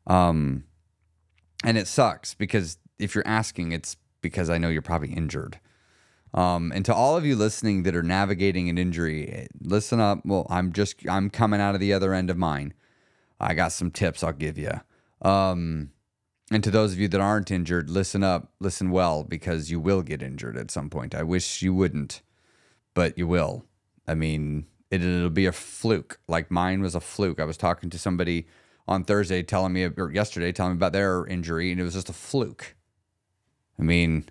Um, 0.07 0.63
and 1.63 1.77
it 1.77 1.87
sucks 1.87 2.33
because 2.33 2.77
if 2.97 3.13
you're 3.13 3.27
asking, 3.27 3.71
it's 3.71 3.97
because 4.21 4.49
I 4.49 4.57
know 4.57 4.69
you're 4.69 4.81
probably 4.81 5.13
injured. 5.13 5.59
Um, 6.35 6.73
and 6.75 6.83
to 6.85 6.93
all 6.93 7.15
of 7.15 7.25
you 7.25 7.35
listening 7.35 7.83
that 7.83 7.95
are 7.95 8.03
navigating 8.03 8.69
an 8.69 8.77
injury, 8.77 9.47
listen 9.61 10.01
up. 10.01 10.19
Well, 10.25 10.45
I'm 10.49 10.73
just 10.73 10.97
I'm 11.09 11.29
coming 11.29 11.61
out 11.61 11.75
of 11.75 11.81
the 11.81 11.93
other 11.93 12.13
end 12.13 12.29
of 12.29 12.37
mine. 12.37 12.73
I 13.39 13.53
got 13.53 13.71
some 13.71 13.89
tips 13.89 14.21
I'll 14.21 14.33
give 14.33 14.57
you. 14.57 14.81
Um, 15.21 15.91
and 16.51 16.63
to 16.63 16.71
those 16.71 16.91
of 16.91 16.99
you 16.99 17.07
that 17.07 17.21
aren't 17.21 17.51
injured, 17.51 17.89
listen 17.89 18.21
up, 18.21 18.51
listen 18.59 18.91
well, 18.91 19.23
because 19.23 19.71
you 19.71 19.79
will 19.79 20.01
get 20.01 20.21
injured 20.21 20.57
at 20.57 20.71
some 20.71 20.89
point. 20.89 21.15
I 21.15 21.23
wish 21.23 21.61
you 21.61 21.73
wouldn't, 21.73 22.21
but 22.93 23.17
you 23.17 23.27
will. 23.27 23.65
I 24.05 24.13
mean, 24.13 24.67
it, 24.91 25.01
it'll 25.01 25.29
be 25.29 25.45
a 25.45 25.53
fluke. 25.53 26.19
Like 26.27 26.51
mine 26.51 26.81
was 26.81 26.95
a 26.95 26.99
fluke. 26.99 27.39
I 27.39 27.45
was 27.45 27.57
talking 27.57 27.89
to 27.89 27.97
somebody 27.97 28.45
on 28.87 29.05
Thursday 29.05 29.41
telling 29.41 29.71
me, 29.71 29.89
or 29.97 30.11
yesterday 30.11 30.51
telling 30.51 30.73
me 30.73 30.77
about 30.77 30.93
their 30.93 31.25
injury, 31.25 31.71
and 31.71 31.79
it 31.79 31.83
was 31.83 31.93
just 31.93 32.09
a 32.09 32.13
fluke. 32.13 32.75
I 33.79 33.83
mean, 33.83 34.25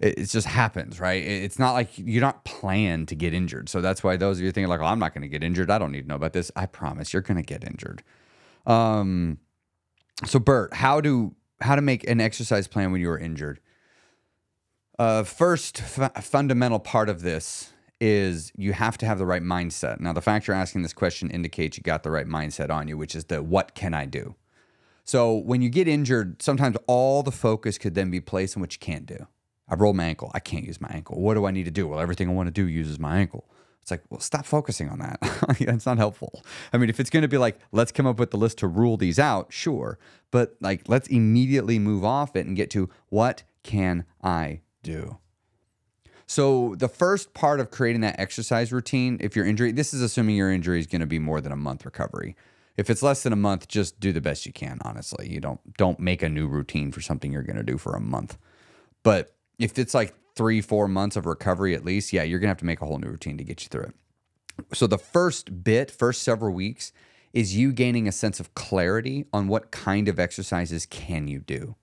it, 0.00 0.18
it 0.18 0.30
just 0.30 0.46
happens, 0.46 1.00
right? 1.00 1.22
It, 1.22 1.44
it's 1.44 1.58
not 1.58 1.72
like 1.72 1.90
you're 1.96 2.20
not 2.20 2.44
planned 2.44 3.08
to 3.08 3.14
get 3.14 3.34
injured. 3.34 3.68
So 3.68 3.80
that's 3.80 4.02
why 4.02 4.16
those 4.16 4.38
of 4.38 4.44
you 4.44 4.52
thinking 4.52 4.68
like, 4.68 4.80
"Well, 4.80 4.90
I'm 4.90 4.98
not 4.98 5.14
going 5.14 5.22
to 5.22 5.28
get 5.28 5.42
injured. 5.42 5.70
I 5.70 5.78
don't 5.78 5.92
need 5.92 6.02
to 6.02 6.08
know 6.08 6.16
about 6.16 6.32
this." 6.32 6.50
I 6.56 6.66
promise, 6.66 7.12
you're 7.12 7.22
going 7.22 7.36
to 7.36 7.42
get 7.42 7.64
injured. 7.64 8.02
Um, 8.66 9.38
so 10.24 10.38
Bert, 10.38 10.74
how 10.74 11.00
to 11.00 11.34
how 11.60 11.76
to 11.76 11.82
make 11.82 12.08
an 12.08 12.20
exercise 12.20 12.66
plan 12.68 12.92
when 12.92 13.00
you 13.00 13.10
are 13.10 13.18
injured? 13.18 13.60
Uh, 14.98 15.24
first 15.24 15.80
f- 15.80 16.24
fundamental 16.24 16.78
part 16.78 17.08
of 17.08 17.22
this 17.22 17.72
is 18.00 18.52
you 18.56 18.72
have 18.72 18.98
to 18.98 19.06
have 19.06 19.18
the 19.18 19.26
right 19.26 19.42
mindset. 19.42 20.00
Now, 20.00 20.12
the 20.12 20.20
fact 20.20 20.46
you're 20.46 20.56
asking 20.56 20.82
this 20.82 20.92
question 20.92 21.30
indicates 21.30 21.76
you 21.76 21.82
got 21.82 22.02
the 22.02 22.10
right 22.10 22.26
mindset 22.26 22.70
on 22.70 22.86
you, 22.86 22.96
which 22.96 23.14
is 23.14 23.24
the 23.24 23.42
what 23.42 23.74
can 23.74 23.94
I 23.94 24.04
do? 24.04 24.34
So 25.04 25.34
when 25.36 25.62
you 25.62 25.68
get 25.68 25.86
injured, 25.86 26.42
sometimes 26.42 26.76
all 26.86 27.22
the 27.22 27.32
focus 27.32 27.78
could 27.78 27.94
then 27.94 28.10
be 28.10 28.20
placed 28.20 28.56
on 28.56 28.60
what 28.60 28.72
you 28.72 28.78
can't 28.78 29.06
do. 29.06 29.26
I 29.68 29.74
rolled 29.74 29.96
my 29.96 30.04
ankle. 30.04 30.30
I 30.34 30.40
can't 30.40 30.64
use 30.64 30.80
my 30.80 30.88
ankle. 30.88 31.20
What 31.20 31.34
do 31.34 31.46
I 31.46 31.50
need 31.50 31.64
to 31.64 31.70
do? 31.70 31.88
Well, 31.88 32.00
everything 32.00 32.28
I 32.28 32.32
want 32.32 32.48
to 32.48 32.52
do 32.52 32.66
uses 32.66 32.98
my 32.98 33.18
ankle. 33.18 33.48
It's 33.80 33.90
like, 33.90 34.02
well, 34.08 34.20
stop 34.20 34.46
focusing 34.46 34.88
on 34.88 34.98
that. 35.00 35.18
it's 35.60 35.84
not 35.84 35.98
helpful. 35.98 36.42
I 36.72 36.78
mean, 36.78 36.88
if 36.88 36.98
it's 36.98 37.10
going 37.10 37.22
to 37.22 37.28
be 37.28 37.36
like, 37.36 37.58
let's 37.70 37.92
come 37.92 38.06
up 38.06 38.18
with 38.18 38.30
the 38.30 38.38
list 38.38 38.58
to 38.58 38.66
rule 38.66 38.96
these 38.96 39.18
out, 39.18 39.52
sure. 39.52 39.98
But 40.30 40.56
like, 40.60 40.88
let's 40.88 41.06
immediately 41.08 41.78
move 41.78 42.02
off 42.02 42.34
it 42.34 42.46
and 42.46 42.56
get 42.56 42.70
to 42.70 42.88
what 43.10 43.42
can 43.62 44.06
I 44.22 44.60
do? 44.82 45.18
So, 46.26 46.74
the 46.76 46.88
first 46.88 47.34
part 47.34 47.60
of 47.60 47.70
creating 47.70 48.00
that 48.00 48.18
exercise 48.18 48.72
routine, 48.72 49.18
if 49.20 49.36
your 49.36 49.44
injury, 49.44 49.72
this 49.72 49.92
is 49.92 50.00
assuming 50.00 50.36
your 50.36 50.50
injury 50.50 50.80
is 50.80 50.86
going 50.86 51.00
to 51.00 51.06
be 51.06 51.18
more 51.18 51.42
than 51.42 51.52
a 51.52 51.56
month 51.56 51.84
recovery. 51.84 52.34
If 52.76 52.88
it's 52.88 53.02
less 53.02 53.22
than 53.22 53.32
a 53.32 53.36
month, 53.36 53.68
just 53.68 54.00
do 54.00 54.12
the 54.12 54.22
best 54.22 54.46
you 54.46 54.52
can, 54.52 54.78
honestly. 54.82 55.30
You 55.30 55.40
don't 55.40 55.76
don't 55.76 56.00
make 56.00 56.22
a 56.22 56.28
new 56.28 56.48
routine 56.48 56.90
for 56.90 57.02
something 57.02 57.32
you're 57.32 57.42
going 57.42 57.56
to 57.56 57.62
do 57.62 57.76
for 57.76 57.94
a 57.94 58.00
month. 58.00 58.38
But 59.02 59.34
if 59.58 59.78
it's 59.78 59.94
like 59.94 60.14
three, 60.34 60.60
four 60.60 60.88
months 60.88 61.16
of 61.16 61.26
recovery 61.26 61.74
at 61.74 61.84
least, 61.84 62.12
yeah, 62.12 62.22
you're 62.22 62.38
gonna 62.38 62.48
have 62.48 62.58
to 62.58 62.66
make 62.66 62.80
a 62.80 62.86
whole 62.86 62.98
new 62.98 63.08
routine 63.08 63.38
to 63.38 63.44
get 63.44 63.62
you 63.62 63.68
through 63.68 63.84
it. 63.84 63.94
So 64.72 64.86
the 64.86 64.98
first 64.98 65.64
bit, 65.64 65.90
first 65.90 66.22
several 66.22 66.54
weeks, 66.54 66.92
is 67.32 67.56
you 67.56 67.72
gaining 67.72 68.06
a 68.06 68.12
sense 68.12 68.38
of 68.38 68.54
clarity 68.54 69.26
on 69.32 69.48
what 69.48 69.72
kind 69.72 70.08
of 70.08 70.20
exercises 70.20 70.86
can 70.86 71.26
you 71.26 71.40
do. 71.40 71.74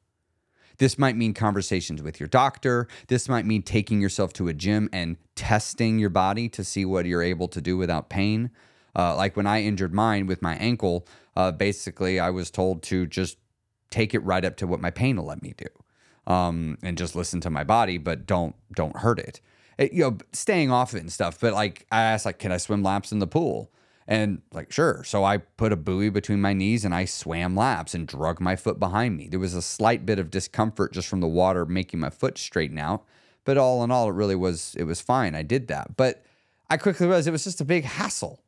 This 0.77 0.97
might 0.97 1.15
mean 1.15 1.33
conversations 1.33 2.01
with 2.01 2.19
your 2.19 2.29
doctor. 2.29 2.87
This 3.07 3.29
might 3.29 3.45
mean 3.45 3.61
taking 3.61 4.01
yourself 4.01 4.33
to 4.33 4.47
a 4.47 4.53
gym 4.53 4.89
and 4.91 5.17
testing 5.35 5.99
your 5.99 6.09
body 6.09 6.49
to 6.49 6.63
see 6.63 6.85
what 6.85 7.05
you're 7.05 7.21
able 7.21 7.47
to 7.49 7.61
do 7.61 7.77
without 7.77 8.09
pain. 8.09 8.49
Uh, 8.95 9.15
like 9.15 9.37
when 9.37 9.45
I 9.45 9.61
injured 9.61 9.93
mine 9.93 10.25
with 10.25 10.41
my 10.41 10.55
ankle, 10.55 11.05
uh, 11.35 11.51
basically 11.51 12.19
I 12.19 12.29
was 12.29 12.49
told 12.49 12.81
to 12.83 13.05
just 13.05 13.37
take 13.89 14.13
it 14.13 14.19
right 14.19 14.43
up 14.43 14.57
to 14.57 14.67
what 14.67 14.79
my 14.79 14.89
pain 14.89 15.17
will 15.17 15.25
let 15.25 15.43
me 15.43 15.53
do, 15.55 15.67
um, 16.27 16.77
and 16.83 16.97
just 16.97 17.15
listen 17.15 17.41
to 17.41 17.49
my 17.49 17.63
body, 17.63 17.97
but 17.97 18.25
don't 18.25 18.55
don't 18.73 18.97
hurt 18.97 19.19
it. 19.19 19.41
it. 19.77 19.93
You 19.93 20.03
know, 20.03 20.17
staying 20.33 20.71
off 20.71 20.93
it 20.93 20.99
and 20.99 21.11
stuff. 21.11 21.39
But 21.39 21.53
like 21.53 21.85
I 21.91 22.01
asked, 22.01 22.25
like, 22.25 22.39
can 22.39 22.51
I 22.51 22.57
swim 22.57 22.83
laps 22.83 23.11
in 23.11 23.19
the 23.19 23.27
pool? 23.27 23.71
And 24.07 24.41
like, 24.51 24.71
sure. 24.71 25.03
So 25.05 25.23
I 25.23 25.37
put 25.37 25.71
a 25.71 25.77
buoy 25.77 26.09
between 26.09 26.41
my 26.41 26.53
knees 26.53 26.83
and 26.83 26.93
I 26.93 27.05
swam 27.05 27.55
laps 27.55 27.93
and 27.93 28.07
drug 28.07 28.41
my 28.41 28.55
foot 28.55 28.79
behind 28.79 29.15
me. 29.15 29.27
There 29.29 29.39
was 29.39 29.53
a 29.53 29.61
slight 29.61 30.05
bit 30.05 30.19
of 30.19 30.29
discomfort 30.29 30.91
just 30.93 31.07
from 31.07 31.21
the 31.21 31.27
water 31.27 31.65
making 31.65 31.99
my 31.99 32.09
foot 32.09 32.37
straighten 32.37 32.77
out. 32.77 33.05
But 33.43 33.57
all 33.57 33.83
in 33.83 33.91
all, 33.91 34.09
it 34.09 34.13
really 34.13 34.35
was 34.35 34.75
it 34.77 34.83
was 34.83 35.01
fine. 35.01 35.33
I 35.33 35.43
did 35.43 35.67
that. 35.67 35.95
But 35.97 36.23
I 36.69 36.77
quickly 36.77 37.07
realized 37.07 37.27
it 37.27 37.31
was 37.31 37.43
just 37.43 37.61
a 37.61 37.65
big 37.65 37.85
hassle 37.85 38.43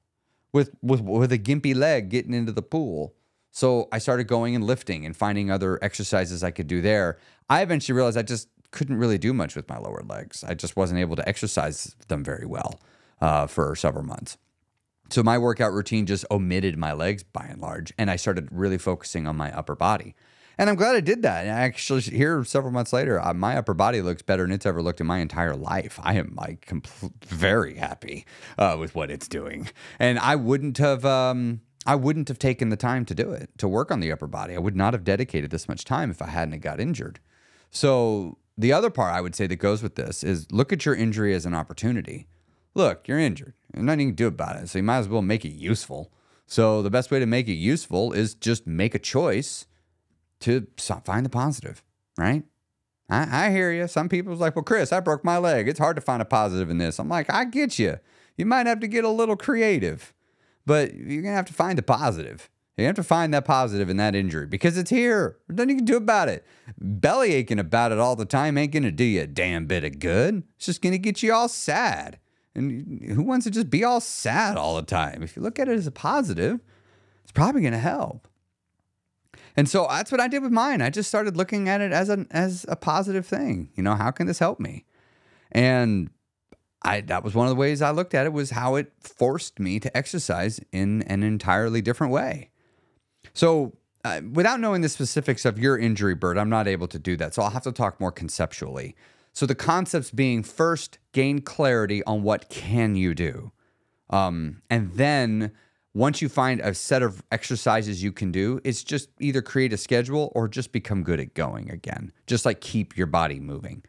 with 0.51 0.72
with 0.82 1.01
with 1.01 1.32
a 1.32 1.39
gimpy 1.39 1.75
leg 1.75 2.10
getting 2.10 2.34
into 2.34 2.51
the 2.51 2.62
pool. 2.62 3.15
So 3.53 3.88
I 3.91 4.00
started 4.00 4.25
going 4.25 4.55
and 4.55 4.63
lifting 4.63 5.05
and 5.05 5.15
finding 5.15 5.51
other 5.51 5.77
exercises 5.83 6.43
I 6.43 6.50
could 6.50 6.65
do 6.65 6.81
there. 6.81 7.19
I 7.50 7.62
eventually 7.62 7.95
realized 7.95 8.17
I 8.17 8.24
just 8.24 8.50
couldn't 8.72 8.98
really 8.98 9.19
do 9.19 9.31
much 9.31 9.55
with 9.55 9.69
my 9.69 9.77
lower 9.77 10.01
legs. 10.03 10.43
I 10.43 10.55
just 10.55 10.75
wasn't 10.75 11.00
able 11.00 11.15
to 11.17 11.29
exercise 11.29 11.95
them 12.07 12.24
very 12.24 12.48
well 12.48 12.81
uh, 13.22 13.45
for 13.45 13.75
several 13.75 14.03
months. 14.03 14.39
So 15.12 15.22
my 15.22 15.38
workout 15.38 15.72
routine 15.72 16.07
just 16.07 16.25
omitted 16.31 16.79
my 16.79 16.93
legs 16.93 17.22
by 17.22 17.45
and 17.45 17.62
large, 17.62 17.93
and 18.00 18.10
I 18.10 18.15
started 18.15 18.50
really 18.51 18.79
focusing 18.79 19.27
on 19.27 19.38
my 19.38 19.55
upper 19.55 19.75
body. 19.75 20.15
And 20.57 20.67
I'm 20.67 20.75
glad 20.75 20.95
I 20.95 21.01
did 21.01 21.22
that. 21.22 21.45
And 21.45 21.55
I 21.55 21.62
actually 21.62 22.01
here 22.01 22.43
several 22.43 22.74
months 22.74 22.91
later, 22.91 23.19
uh, 23.24 23.36
my 23.36 23.55
upper 23.55 23.75
body 23.75 24.01
looks 24.01 24.24
better 24.24 24.43
than 24.43 24.51
it's 24.51 24.65
ever 24.65 24.81
looked 24.81 25.01
in 25.01 25.05
my 25.05 25.19
entire 25.19 25.55
life. 25.55 26.00
I 26.01 26.15
am 26.15 26.33
like 26.36 26.65
compl- 26.65 27.13
very 27.25 27.75
happy 27.75 28.25
uh, 28.57 28.77
with 28.79 28.95
what 28.95 29.12
it's 29.12 29.27
doing, 29.27 29.69
and 30.00 30.17
I 30.17 30.36
wouldn't 30.38 30.79
have. 30.79 31.05
Um, 31.05 31.62
I 31.86 31.96
wouldn't 31.96 32.28
have 32.30 32.40
taken 32.40 32.70
the 32.70 32.78
time 32.78 33.06
to 33.06 33.16
do 33.16 33.32
it, 33.32 33.50
to 33.58 33.68
work 33.68 33.92
on 33.92 34.00
the 34.00 34.12
upper 34.12 34.28
body. 34.28 34.56
I 34.56 34.60
would 34.60 34.75
not 34.75 34.94
have 34.94 35.04
dedicated 35.04 35.52
this 35.52 35.68
much 35.68 35.84
time 35.84 36.12
if 36.12 36.22
I 36.22 36.28
hadn't 36.28 36.60
got 36.60 36.80
injured. 36.80 37.20
So, 37.72 38.38
the 38.58 38.72
other 38.72 38.90
part 38.90 39.13
I 39.13 39.22
would 39.22 39.36
say 39.36 39.48
that 39.48 39.56
goes 39.56 39.82
with 39.82 39.96
this 39.96 40.24
is 40.24 40.52
look 40.52 40.72
at 40.72 40.86
your 40.86 40.96
injury 40.96 41.34
as 41.34 41.46
an 41.46 41.56
opportunity. 41.56 42.28
Look, 42.75 43.08
you're 43.08 43.20
injured. 43.20 43.54
There's 43.72 43.84
nothing 43.84 44.00
you 44.02 44.08
can 44.08 44.16
do 44.16 44.28
about 44.28 44.58
it. 44.58 44.70
So 44.70 44.80
you 44.80 44.84
might 44.84 45.00
as 45.00 45.08
well 45.08 45.22
make 45.22 45.46
it 45.46 45.54
useful. 45.54 46.12
So 46.46 46.82
the 46.82 46.90
best 46.90 47.12
way 47.12 47.20
to 47.20 47.25
make 47.25 47.48
it 47.48 47.54
useful 47.54 48.13
is 48.13 48.36
just 48.36 48.68
make 48.68 48.94
a 48.94 49.00
choice 49.00 49.66
to 50.42 50.68
find 50.78 51.25
the 51.25 51.30
positive, 51.30 51.84
right? 52.18 52.44
I, 53.10 53.48
I 53.48 53.52
hear 53.52 53.72
you. 53.72 53.88
Some 53.88 54.10
people's 54.10 54.40
like, 54.40 54.56
well, 54.56 54.63
Chris, 54.63 54.92
I 54.92 55.00
broke 55.00 55.24
my 55.24 55.38
leg. 55.38 55.68
It's 55.68 55.80
hard 55.80 55.96
to 55.96 56.02
find 56.02 56.22
a 56.22 56.25
positive 56.25 56.70
in 56.70 56.78
this. 56.78 57.00
I'm 57.00 57.10
like, 57.10 57.32
I 57.32 57.46
get 57.46 57.80
you. 57.80 58.00
You 58.38 58.46
might 58.46 58.68
have 58.68 58.80
to 58.80 58.88
get 58.88 59.04
a 59.04 59.10
little 59.10 59.36
creative, 59.36 60.13
but 60.65 60.93
you're 60.93 61.22
going 61.22 61.32
to 61.32 61.38
have 61.38 61.46
to 61.46 61.53
find 61.53 61.77
the 61.77 61.84
positive. 61.84 62.50
You 62.77 62.86
have 62.86 62.96
to 62.96 63.03
find 63.03 63.34
that 63.34 63.46
positive 63.46 63.89
in 63.89 63.98
that 63.98 64.15
injury 64.15 64.48
because 64.48 64.77
it's 64.77 64.89
here. 64.89 65.38
Nothing 65.48 65.70
you 65.70 65.75
can 65.77 65.86
do 65.86 65.96
about 65.98 66.27
it. 66.27 66.43
Belly 66.79 67.34
aching 67.34 67.60
about 67.60 67.91
it 67.91 68.00
all 68.00 68.15
the 68.15 68.25
time 68.25 68.58
ain't 68.58 68.72
going 68.72 68.84
to 68.84 68.91
do 68.91 69.03
you 69.03 69.22
a 69.22 69.27
damn 69.27 69.67
bit 69.67 69.84
of 69.84 70.00
good. 70.00 70.43
It's 70.55 70.65
just 70.65 70.81
going 70.81 70.94
to 70.94 70.98
get 70.98 71.22
you 71.22 71.33
all 71.33 71.48
sad. 71.48 72.18
And 72.55 73.03
who 73.11 73.22
wants 73.22 73.46
to 73.46 73.51
just 73.51 73.70
be 73.70 73.83
all 73.83 74.00
sad 74.00 74.57
all 74.57 74.75
the 74.75 74.83
time? 74.83 75.22
If 75.22 75.35
you 75.35 75.44
look 75.44 75.59
at 75.59 75.68
it 75.68 75.77
as 75.77 75.85
a 75.85 75.92
positive, 75.92 76.61
it's 77.22 77.31
probably 77.31 77.61
going 77.61 77.74
to 77.74 77.79
help. 77.79 78.27
And 79.55 79.70
so 79.70 79.85
that's 79.90 80.11
what 80.11 80.22
I 80.22 80.27
did 80.27 80.42
with 80.42 80.51
mine. 80.51 80.81
I 80.81 80.90
just 80.90 81.09
started 81.09 81.38
looking 81.38 81.70
at 81.70 81.79
it 81.79 81.92
as 81.92 82.09
an 82.09 82.27
as 82.31 82.66
a 82.68 82.75
positive 82.75 83.25
thing. 83.25 83.70
You 83.75 83.83
know, 83.83 83.96
how 83.96 84.09
can 84.09 84.25
this 84.25 84.40
help 84.40 84.59
me? 84.59 84.85
And 85.51 86.09
I 86.83 87.01
that 87.01 87.24
was 87.24 87.33
one 87.33 87.48
of 87.48 87.50
the 87.50 87.59
ways 87.59 87.81
I 87.81 87.91
looked 87.91 88.13
at 88.13 88.25
it 88.25 88.33
was 88.33 88.51
how 88.51 88.75
it 88.75 88.91
forced 89.00 89.59
me 89.59 89.79
to 89.79 89.96
exercise 89.96 90.59
in 90.72 91.03
an 91.03 91.24
entirely 91.24 91.81
different 91.81 92.11
way. 92.11 92.50
So, 93.33 93.77
uh, 94.03 94.22
without 94.33 94.59
knowing 94.59 94.81
the 94.81 94.89
specifics 94.89 95.46
of 95.46 95.57
your 95.57 95.77
injury, 95.77 96.13
Bert, 96.13 96.37
I'm 96.37 96.50
not 96.50 96.67
able 96.67 96.87
to 96.89 97.00
do 97.00 97.15
that. 97.17 97.33
So 97.33 97.41
I'll 97.41 97.51
have 97.51 97.63
to 97.63 97.72
talk 97.72 98.01
more 98.01 98.11
conceptually. 98.11 98.96
So 99.31 99.46
the 99.46 99.55
concepts 99.55 100.11
being 100.11 100.43
first 100.43 101.00
gain 101.13 101.39
clarity 101.39 102.03
on 102.03 102.22
what 102.22 102.50
can 102.50 102.96
you 102.96 103.15
do, 103.15 103.51
um, 104.09 104.61
and 104.69 104.93
then 104.93 105.53
once 105.96 106.22
you 106.22 106.29
find 106.29 106.59
a 106.59 106.74
set 106.74 107.03
of 107.03 107.24
exercises 107.31 108.03
you 108.03 108.11
can 108.11 108.31
do, 108.31 108.59
it's 108.63 108.83
just 108.83 109.09
either 109.19 109.41
create 109.41 109.72
a 109.74 109.77
schedule 109.77 110.31
or 110.35 110.48
just 110.48 110.72
become 110.72 111.03
good 111.03 111.19
at 111.19 111.33
going 111.33 111.69
again. 111.72 112.11
Just 112.25 112.46
like 112.46 112.61
keep 112.61 112.98
your 112.98 113.07
body 113.07 113.39
moving. 113.39 113.83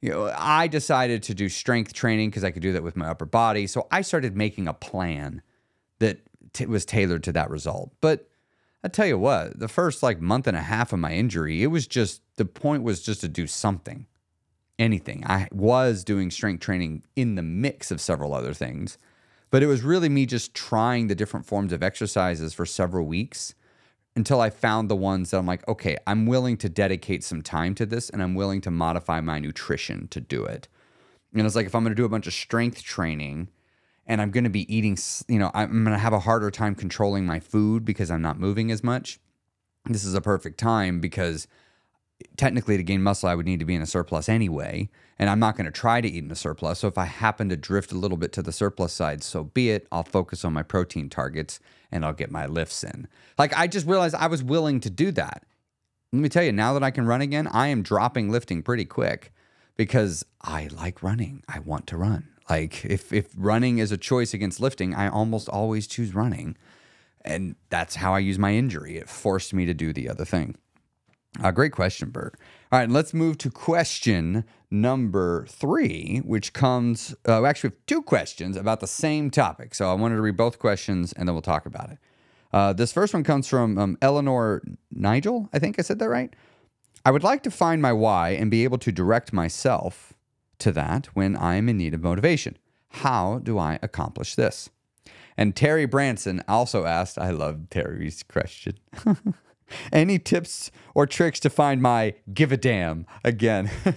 You 0.00 0.10
know, 0.10 0.34
I 0.36 0.66
decided 0.66 1.22
to 1.24 1.34
do 1.34 1.48
strength 1.48 1.92
training 1.92 2.30
because 2.30 2.44
I 2.44 2.50
could 2.50 2.62
do 2.62 2.72
that 2.72 2.82
with 2.82 2.96
my 2.96 3.08
upper 3.08 3.26
body. 3.26 3.66
So 3.66 3.86
I 3.90 4.00
started 4.00 4.36
making 4.36 4.66
a 4.66 4.72
plan 4.72 5.42
that 5.98 6.20
was 6.66 6.84
tailored 6.84 7.22
to 7.24 7.32
that 7.32 7.50
result. 7.50 7.92
But 8.00 8.28
I 8.82 8.88
tell 8.88 9.06
you 9.06 9.18
what, 9.18 9.58
the 9.58 9.68
first 9.68 10.02
like 10.02 10.20
month 10.20 10.46
and 10.46 10.56
a 10.56 10.62
half 10.62 10.92
of 10.92 10.98
my 10.98 11.12
injury, 11.12 11.62
it 11.62 11.66
was 11.66 11.86
just 11.86 12.22
the 12.36 12.46
point 12.46 12.82
was 12.82 13.02
just 13.02 13.20
to 13.20 13.28
do 13.28 13.46
something 13.46 14.06
anything. 14.78 15.22
I 15.26 15.46
was 15.52 16.02
doing 16.02 16.30
strength 16.30 16.60
training 16.60 17.04
in 17.14 17.34
the 17.34 17.42
mix 17.42 17.90
of 17.90 18.00
several 18.00 18.34
other 18.34 18.54
things, 18.54 18.96
but 19.50 19.62
it 19.62 19.66
was 19.66 19.82
really 19.82 20.08
me 20.08 20.24
just 20.24 20.54
trying 20.54 21.06
the 21.06 21.14
different 21.14 21.44
forms 21.44 21.72
of 21.72 21.82
exercises 21.82 22.54
for 22.54 22.64
several 22.64 23.06
weeks 23.06 23.54
until 24.16 24.40
I 24.40 24.50
found 24.50 24.88
the 24.88 24.96
ones 24.96 25.30
that 25.30 25.38
I'm 25.38 25.46
like, 25.46 25.66
okay, 25.68 25.96
I'm 26.06 26.26
willing 26.26 26.56
to 26.58 26.68
dedicate 26.68 27.22
some 27.22 27.42
time 27.42 27.74
to 27.76 27.86
this 27.86 28.10
and 28.10 28.22
I'm 28.22 28.34
willing 28.34 28.60
to 28.62 28.70
modify 28.70 29.20
my 29.20 29.38
nutrition 29.38 30.08
to 30.08 30.20
do 30.20 30.44
it. 30.44 30.68
And 31.32 31.46
it's 31.46 31.54
like 31.54 31.66
if 31.66 31.74
I'm 31.74 31.84
going 31.84 31.92
to 31.92 32.00
do 32.00 32.04
a 32.04 32.10
bunch 32.10 32.26
of 32.26 32.32
strength 32.32 32.82
training 32.82 33.48
and 34.06 34.20
I'm 34.20 34.30
going 34.30 34.44
to 34.44 34.50
be 34.50 34.72
eating, 34.74 34.98
you 35.28 35.38
know, 35.38 35.52
I'm 35.54 35.84
going 35.84 35.94
to 35.94 35.98
have 35.98 36.12
a 36.12 36.20
harder 36.20 36.50
time 36.50 36.74
controlling 36.74 37.24
my 37.24 37.38
food 37.38 37.84
because 37.84 38.10
I'm 38.10 38.22
not 38.22 38.40
moving 38.40 38.72
as 38.72 38.82
much. 38.82 39.20
This 39.84 40.04
is 40.04 40.14
a 40.14 40.20
perfect 40.20 40.58
time 40.58 41.00
because 41.00 41.46
technically 42.36 42.76
to 42.76 42.82
gain 42.82 43.02
muscle, 43.02 43.28
I 43.28 43.34
would 43.34 43.46
need 43.46 43.60
to 43.60 43.64
be 43.64 43.74
in 43.74 43.82
a 43.82 43.86
surplus 43.86 44.28
anyway. 44.28 44.88
And 45.18 45.28
I'm 45.28 45.38
not 45.38 45.56
going 45.56 45.66
to 45.66 45.70
try 45.70 46.00
to 46.00 46.08
eat 46.08 46.24
in 46.24 46.30
a 46.30 46.36
surplus. 46.36 46.78
So 46.78 46.88
if 46.88 46.96
I 46.96 47.04
happen 47.04 47.48
to 47.50 47.56
drift 47.56 47.92
a 47.92 47.98
little 47.98 48.16
bit 48.16 48.32
to 48.32 48.42
the 48.42 48.52
surplus 48.52 48.92
side, 48.92 49.22
so 49.22 49.44
be 49.44 49.70
it. 49.70 49.86
I'll 49.92 50.02
focus 50.02 50.44
on 50.44 50.52
my 50.52 50.62
protein 50.62 51.10
targets 51.10 51.60
and 51.92 52.04
I'll 52.04 52.12
get 52.12 52.30
my 52.30 52.46
lifts 52.46 52.82
in. 52.82 53.08
Like 53.38 53.56
I 53.56 53.66
just 53.66 53.86
realized 53.86 54.14
I 54.14 54.28
was 54.28 54.42
willing 54.42 54.80
to 54.80 54.90
do 54.90 55.10
that. 55.12 55.44
Let 56.12 56.20
me 56.20 56.28
tell 56.28 56.42
you, 56.42 56.52
now 56.52 56.72
that 56.74 56.82
I 56.82 56.90
can 56.90 57.06
run 57.06 57.20
again, 57.20 57.46
I 57.46 57.68
am 57.68 57.82
dropping 57.82 58.30
lifting 58.30 58.62
pretty 58.62 58.84
quick 58.84 59.32
because 59.76 60.24
I 60.42 60.68
like 60.72 61.02
running. 61.02 61.44
I 61.48 61.60
want 61.60 61.86
to 61.88 61.96
run. 61.96 62.28
Like 62.48 62.84
if 62.84 63.12
if 63.12 63.28
running 63.36 63.78
is 63.78 63.92
a 63.92 63.96
choice 63.96 64.34
against 64.34 64.60
lifting, 64.60 64.94
I 64.94 65.08
almost 65.08 65.48
always 65.48 65.86
choose 65.86 66.14
running. 66.14 66.56
And 67.24 67.54
that's 67.68 67.96
how 67.96 68.14
I 68.14 68.18
use 68.18 68.38
my 68.38 68.54
injury. 68.54 68.96
It 68.96 69.08
forced 69.08 69.54
me 69.54 69.66
to 69.66 69.74
do 69.74 69.92
the 69.92 70.08
other 70.08 70.24
thing. 70.24 70.56
Uh, 71.42 71.50
great 71.50 71.72
question, 71.72 72.10
Bert. 72.10 72.34
All 72.72 72.78
right, 72.78 72.88
let's 72.88 73.14
move 73.14 73.38
to 73.38 73.50
question 73.50 74.44
number 74.70 75.46
three, 75.48 76.18
which 76.24 76.52
comes, 76.52 77.14
uh, 77.28 77.44
actually, 77.44 77.70
have 77.70 77.86
two 77.86 78.02
questions 78.02 78.56
about 78.56 78.80
the 78.80 78.86
same 78.86 79.30
topic. 79.30 79.74
So 79.74 79.90
I 79.90 79.94
wanted 79.94 80.16
to 80.16 80.22
read 80.22 80.36
both 80.36 80.58
questions 80.58 81.12
and 81.12 81.28
then 81.28 81.34
we'll 81.34 81.42
talk 81.42 81.66
about 81.66 81.90
it. 81.90 81.98
Uh, 82.52 82.72
this 82.72 82.92
first 82.92 83.14
one 83.14 83.22
comes 83.22 83.46
from 83.46 83.78
um, 83.78 83.98
Eleanor 84.02 84.62
Nigel. 84.90 85.48
I 85.52 85.58
think 85.58 85.78
I 85.78 85.82
said 85.82 85.98
that 86.00 86.08
right. 86.08 86.34
I 87.04 87.10
would 87.10 87.22
like 87.22 87.42
to 87.44 87.50
find 87.50 87.80
my 87.80 87.92
why 87.92 88.30
and 88.30 88.50
be 88.50 88.64
able 88.64 88.78
to 88.78 88.92
direct 88.92 89.32
myself 89.32 90.12
to 90.58 90.72
that 90.72 91.06
when 91.14 91.36
I 91.36 91.54
am 91.54 91.68
in 91.68 91.78
need 91.78 91.94
of 91.94 92.02
motivation. 92.02 92.58
How 92.88 93.38
do 93.38 93.56
I 93.58 93.78
accomplish 93.82 94.34
this? 94.34 94.68
And 95.36 95.56
Terry 95.56 95.86
Branson 95.86 96.42
also 96.46 96.84
asked, 96.84 97.18
I 97.18 97.30
love 97.30 97.70
Terry's 97.70 98.22
question. 98.22 98.78
Any 99.92 100.18
tips 100.18 100.70
or 100.94 101.06
tricks 101.06 101.40
to 101.40 101.50
find 101.50 101.82
my 101.82 102.14
give 102.32 102.52
a 102.52 102.56
damn 102.56 103.06
again? 103.24 103.70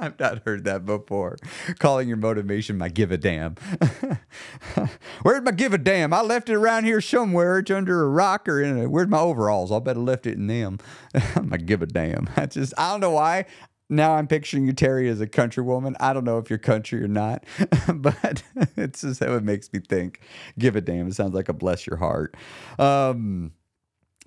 I've 0.00 0.18
not 0.18 0.42
heard 0.44 0.64
that 0.64 0.86
before. 0.86 1.36
Calling 1.78 2.08
your 2.08 2.16
motivation 2.16 2.78
my 2.78 2.88
give 2.88 3.10
a 3.10 3.16
damn. 3.16 3.56
Where's 5.22 5.42
my 5.42 5.50
give 5.50 5.74
a 5.74 5.78
damn? 5.78 6.12
I 6.12 6.20
left 6.20 6.48
it 6.48 6.54
around 6.54 6.84
here 6.84 7.00
somewhere. 7.00 7.58
It's 7.58 7.70
under 7.70 8.04
a 8.04 8.08
rock 8.08 8.48
or 8.48 8.62
in 8.62 8.78
a, 8.78 8.88
where's 8.88 9.08
my 9.08 9.18
overalls? 9.18 9.72
I'll 9.72 9.80
better 9.80 10.00
left 10.00 10.26
it 10.26 10.34
in 10.34 10.46
them. 10.46 10.78
my 11.42 11.56
give 11.56 11.82
a 11.82 11.86
damn. 11.86 12.28
I 12.36 12.46
just 12.46 12.72
I 12.78 12.92
don't 12.92 13.00
know 13.00 13.10
why. 13.10 13.46
Now 13.90 14.12
I'm 14.12 14.26
picturing 14.26 14.66
you, 14.66 14.74
Terry, 14.74 15.08
as 15.08 15.20
a 15.20 15.26
country 15.26 15.62
woman. 15.62 15.96
I 15.98 16.12
don't 16.12 16.24
know 16.24 16.38
if 16.38 16.50
you're 16.50 16.58
country 16.58 17.02
or 17.02 17.08
not, 17.08 17.44
but 17.88 18.42
it's 18.76 19.00
just 19.00 19.20
how 19.20 19.32
it 19.34 19.42
makes 19.42 19.72
me 19.72 19.80
think. 19.80 20.20
Give 20.58 20.76
a 20.76 20.82
damn. 20.82 21.08
It 21.08 21.14
sounds 21.14 21.34
like 21.34 21.48
a 21.48 21.54
bless 21.54 21.86
your 21.86 21.96
heart. 21.96 22.36
Um, 22.78 23.52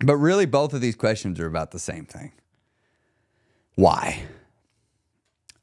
but 0.03 0.17
really, 0.17 0.45
both 0.45 0.73
of 0.73 0.81
these 0.81 0.95
questions 0.95 1.39
are 1.39 1.47
about 1.47 1.71
the 1.71 1.79
same 1.79 2.05
thing. 2.05 2.31
Why? 3.75 4.23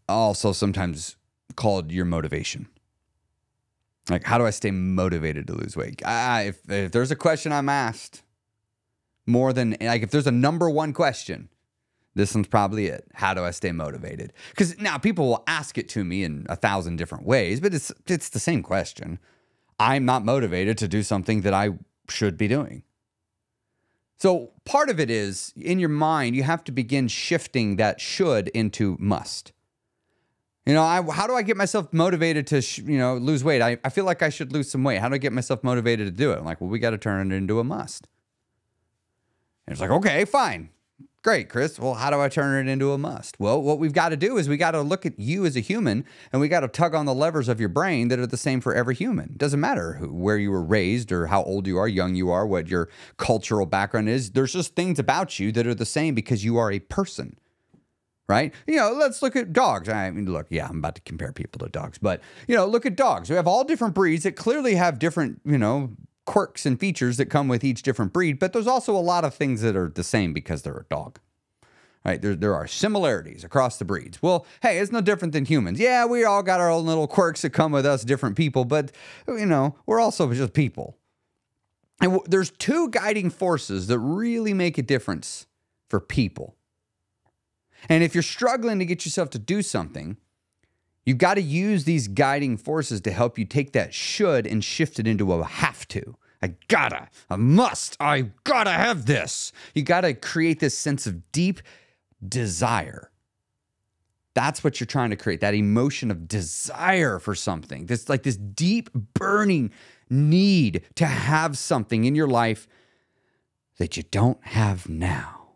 Also, 0.09 0.53
sometimes 0.53 1.17
called 1.57 1.93
your 1.93 2.05
motivation. 2.05 2.69
Like, 4.09 4.25
how 4.25 4.39
do 4.39 4.47
I 4.47 4.51
stay 4.51 4.71
motivated 4.71 5.47
to 5.49 5.55
lose 5.55 5.77
weight? 5.77 6.01
Ah, 6.05 6.41
if, 6.41 6.59
if 6.71 6.93
there's 6.93 7.11
a 7.11 7.17
question 7.17 7.53
I'm 7.53 7.69
asked 7.69 8.23
more 9.27 9.53
than, 9.53 9.77
like, 9.81 10.03
if 10.03 10.11
there's 10.11 10.27
a 10.27 10.33
number 10.33 10.71
one 10.71 10.95
question, 10.95 11.51
this 12.15 12.35
one's 12.35 12.49
probably 12.49 12.87
it. 12.87 13.07
How 13.15 13.35
do 13.35 13.45
I 13.45 13.51
stay 13.51 13.71
motivated? 13.71 14.33
Because 14.51 14.79
now 14.79 14.99
people 14.99 15.29
will 15.29 15.45
ask 15.47 15.77
it 15.79 15.89
to 15.91 16.05
me 16.05 16.25
in 16.25 16.47
a 16.49 16.57
thousand 16.57 16.97
different 16.97 17.25
ways, 17.25 17.61
but 17.61 17.75
it's 17.75 17.93
it's 18.07 18.31
the 18.31 18.41
same 18.41 18.63
question. 18.63 19.21
I'm 19.79 20.05
not 20.05 20.25
motivated 20.25 20.79
to 20.79 20.89
do 20.89 21.05
something 21.05 21.43
that 21.43 21.55
I 21.55 21.79
should 22.09 22.37
be 22.37 22.49
doing. 22.49 22.83
So 24.19 24.51
part 24.65 24.91
of 24.91 24.99
it 24.99 25.11
is 25.11 25.53
in 25.57 25.79
your 25.79 25.89
mind, 25.89 26.35
you 26.35 26.43
have 26.43 26.65
to 26.65 26.73
begin 26.73 27.07
shifting 27.09 27.77
that 27.77 28.01
should 28.01 28.49
into 28.49 28.97
must. 28.99 29.53
You 30.67 30.75
know, 30.75 30.83
I, 30.83 31.01
how 31.03 31.27
do 31.27 31.35
I 31.35 31.43
get 31.43 31.57
myself 31.57 31.93
motivated 31.93 32.47
to, 32.49 32.61
sh- 32.61 32.79
you 32.79 32.99
know, 32.99 33.17
lose 33.17 33.43
weight? 33.43 33.63
I, 33.63 33.79
I 33.85 33.89
feel 33.89 34.05
like 34.05 34.23
I 34.23 34.29
should 34.29 34.53
lose 34.53 34.71
some 34.71 34.85
weight. 34.85 34.99
How 34.99 35.09
do 35.09 35.15
I 35.15 35.19
get 35.19 35.33
myself 35.33 35.65
motivated 35.65 36.07
to 36.09 36.13
do 36.13 36.33
it? 36.33 36.39
I'm 36.39 36.45
like, 36.45 36.61
well, 36.61 36.69
we 36.69 36.79
got 36.79 36.91
to 36.91 36.99
turn 36.99 37.33
it 37.33 37.35
into 37.35 37.59
a 37.59 37.65
must. 37.65 38.07
And 39.67 39.73
it's 39.73 39.81
like, 39.81 39.91
okay, 39.91 40.25
fine. 40.25 40.71
Great, 41.25 41.49
Chris. 41.49 41.81
Well, 41.81 41.95
how 41.95 42.11
do 42.11 42.21
I 42.21 42.29
turn 42.29 42.69
it 42.69 42.71
into 42.71 42.93
a 42.93 42.99
must? 42.99 43.41
Well, 43.41 43.61
what 43.61 43.81
we've 43.81 43.93
got 43.93 44.11
to 44.11 44.17
do 44.17 44.39
is 44.39 44.49
we 44.49 44.57
got 44.57 44.71
to 44.71 44.83
look 44.83 45.05
at 45.05 45.19
you 45.19 45.45
as 45.45 45.57
a 45.57 45.61
human 45.61 46.05
and 46.33 46.41
we 46.41 46.47
got 46.47 46.61
to 46.61 46.69
tug 46.69 46.95
on 46.95 47.07
the 47.07 47.15
levers 47.15 47.49
of 47.49 47.59
your 47.59 47.69
brain 47.69 48.07
that 48.09 48.21
are 48.21 48.27
the 48.27 48.37
same 48.37 48.61
for 48.61 48.73
every 48.73 48.95
human. 48.95 49.35
Doesn't 49.37 49.59
matter 49.59 49.95
who, 49.95 50.15
where 50.15 50.39
you 50.39 50.53
were 50.53 50.63
raised 50.63 51.11
or 51.11 51.27
how 51.27 51.43
old 51.43 51.67
you 51.67 51.77
are, 51.77 51.89
young 51.89 52.15
you 52.15 52.31
are, 52.31 52.47
what 52.47 52.69
your 52.69 52.89
cultural 53.17 53.67
background 53.67 54.09
is. 54.09 54.31
There's 54.31 54.53
just 54.53 54.77
things 54.77 55.01
about 55.01 55.41
you 55.41 55.51
that 55.53 55.67
are 55.67 55.75
the 55.75 55.85
same 55.85 56.15
because 56.15 56.45
you 56.45 56.57
are 56.57 56.71
a 56.71 56.79
person 56.79 57.37
right? 58.29 58.53
You 58.67 58.77
know, 58.77 58.93
let's 58.93 59.23
look 59.23 59.37
at 59.37 59.55
dogs. 59.55 59.89
I 59.89 60.11
mean, 60.11 60.31
look, 60.31 60.49
yeah, 60.51 60.69
I'm 60.69 60.79
about 60.79 60.95
to 60.97 61.01
compare 61.01 61.33
people 61.33 61.61
to 61.61 61.69
dogs, 61.71 61.97
but 61.97 62.21
you 62.47 62.55
know, 62.55 62.67
look 62.67 62.85
at 62.85 62.95
dogs. 62.95 63.31
We 63.31 63.37
have 63.37 63.49
all 63.49 63.65
different 63.65 63.95
breeds 63.95 64.25
that 64.25 64.33
clearly 64.37 64.75
have 64.75 64.99
different, 64.99 65.41
you 65.47 65.57
know, 65.57 65.93
quirks 66.29 66.67
and 66.67 66.79
features 66.79 67.17
that 67.17 67.31
come 67.31 67.49
with 67.49 67.65
each 67.65 67.83
different 67.83 68.13
breed, 68.13 68.39
but 68.39 68.53
there's 68.53 68.67
also 68.67 68.95
a 68.95 68.99
lot 69.01 69.25
of 69.25 69.33
things 69.33 69.63
that 69.63 69.75
are 69.75 69.89
the 69.89 70.05
same 70.05 70.35
because 70.35 70.61
they're 70.61 70.77
a 70.77 70.85
dog. 70.91 71.19
Right? 72.05 72.21
There, 72.21 72.37
there 72.37 72.55
are 72.55 72.67
similarities 72.67 73.45
across 73.45 73.79
the 73.79 73.87
breeds. 73.87 74.23
Well, 74.23 74.45
hey, 74.61 74.79
it's 74.79 74.93
no 74.93 75.01
different 75.01 75.33
than 75.33 75.47
humans. 75.47 75.81
Yeah, 75.81 76.05
we 76.05 76.25
all 76.25 76.43
got 76.43 76.61
our 76.61 76.71
own 76.71 76.85
little 76.85 77.07
quirks 77.07 77.41
that 77.43 77.51
come 77.51 77.73
with 77.73 77.87
us, 77.87 78.05
different 78.05 78.37
people, 78.37 78.67
but 78.67 78.93
you 79.27 79.47
know, 79.47 79.77
we're 79.87 80.01
also 80.01 80.31
just 80.35 80.53
people. 80.53 80.99
And 82.03 82.13
w- 82.13 82.29
there's 82.29 82.51
two 82.51 82.91
guiding 82.91 83.31
forces 83.31 83.87
that 83.87 83.99
really 83.99 84.53
make 84.53 84.77
a 84.77 84.83
difference 84.83 85.47
for 85.89 85.99
people. 85.99 86.57
And 87.89 88.05
if 88.05 88.15
you're 88.15 88.23
struggling 88.23 88.79
to 88.81 88.85
get 88.85 89.07
yourself 89.07 89.31
to 89.31 89.39
do 89.39 89.63
something, 89.63 90.19
you've 91.09 91.19
got 91.19 91.35
to 91.35 91.43
use 91.43 91.85
these 91.85 92.09
guiding 92.09 92.57
forces 92.57 93.01
to 93.03 93.11
help 93.11 93.39
you 93.39 93.45
take 93.45 93.73
that 93.73 93.95
should 93.95 94.47
and 94.47 94.63
shift 94.63 94.99
it 94.99 95.07
into 95.07 95.33
a 95.33 95.45
have 95.45 95.89
to. 95.89 96.17
I 96.43 96.55
gotta, 96.69 97.09
I 97.29 97.37
must, 97.37 97.97
I 97.99 98.31
gotta 98.45 98.71
have 98.71 99.07
this. 99.07 99.53
You 99.75 99.83
gotta 99.83 100.15
create 100.15 100.61
this 100.61 100.79
sense 100.79 101.07
of 101.07 101.33
deep 101.33 101.61
desire. 102.27 103.11
That's 104.35 104.63
what 104.63 104.79
you're 104.79 104.87
trying 104.87 105.11
to 105.11 105.17
create 105.17 105.41
that 105.41 105.55
emotion 105.55 106.11
of 106.13 106.29
desire 106.29 107.19
for 107.19 107.35
something. 107.35 107.87
This 107.87 108.09
like 108.09 108.23
this 108.23 108.37
deep 108.37 108.91
burning 108.93 109.73
need 110.09 110.85
to 110.95 111.07
have 111.07 111.59
something 111.59 112.05
in 112.05 112.15
your 112.15 112.29
life 112.29 112.69
that 113.79 113.97
you 113.97 114.05
don't 114.05 114.45
have 114.45 114.89
now. 114.89 115.55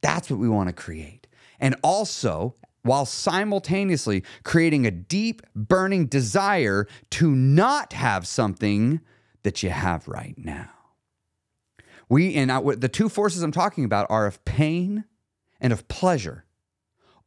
That's 0.00 0.30
what 0.30 0.38
we 0.38 0.48
want 0.48 0.68
to 0.68 0.74
create. 0.74 1.26
And 1.60 1.76
also, 1.82 2.54
while 2.88 3.04
simultaneously 3.04 4.24
creating 4.44 4.86
a 4.86 4.90
deep, 4.90 5.42
burning 5.54 6.06
desire 6.06 6.86
to 7.10 7.30
not 7.30 7.92
have 7.92 8.26
something 8.26 9.00
that 9.42 9.62
you 9.62 9.68
have 9.68 10.08
right 10.08 10.36
now. 10.38 10.70
We, 12.08 12.34
and 12.34 12.50
I, 12.50 12.60
the 12.60 12.88
two 12.88 13.10
forces 13.10 13.42
I'm 13.42 13.52
talking 13.52 13.84
about 13.84 14.06
are 14.08 14.26
of 14.26 14.42
pain 14.46 15.04
and 15.60 15.72
of 15.72 15.86
pleasure. 15.88 16.46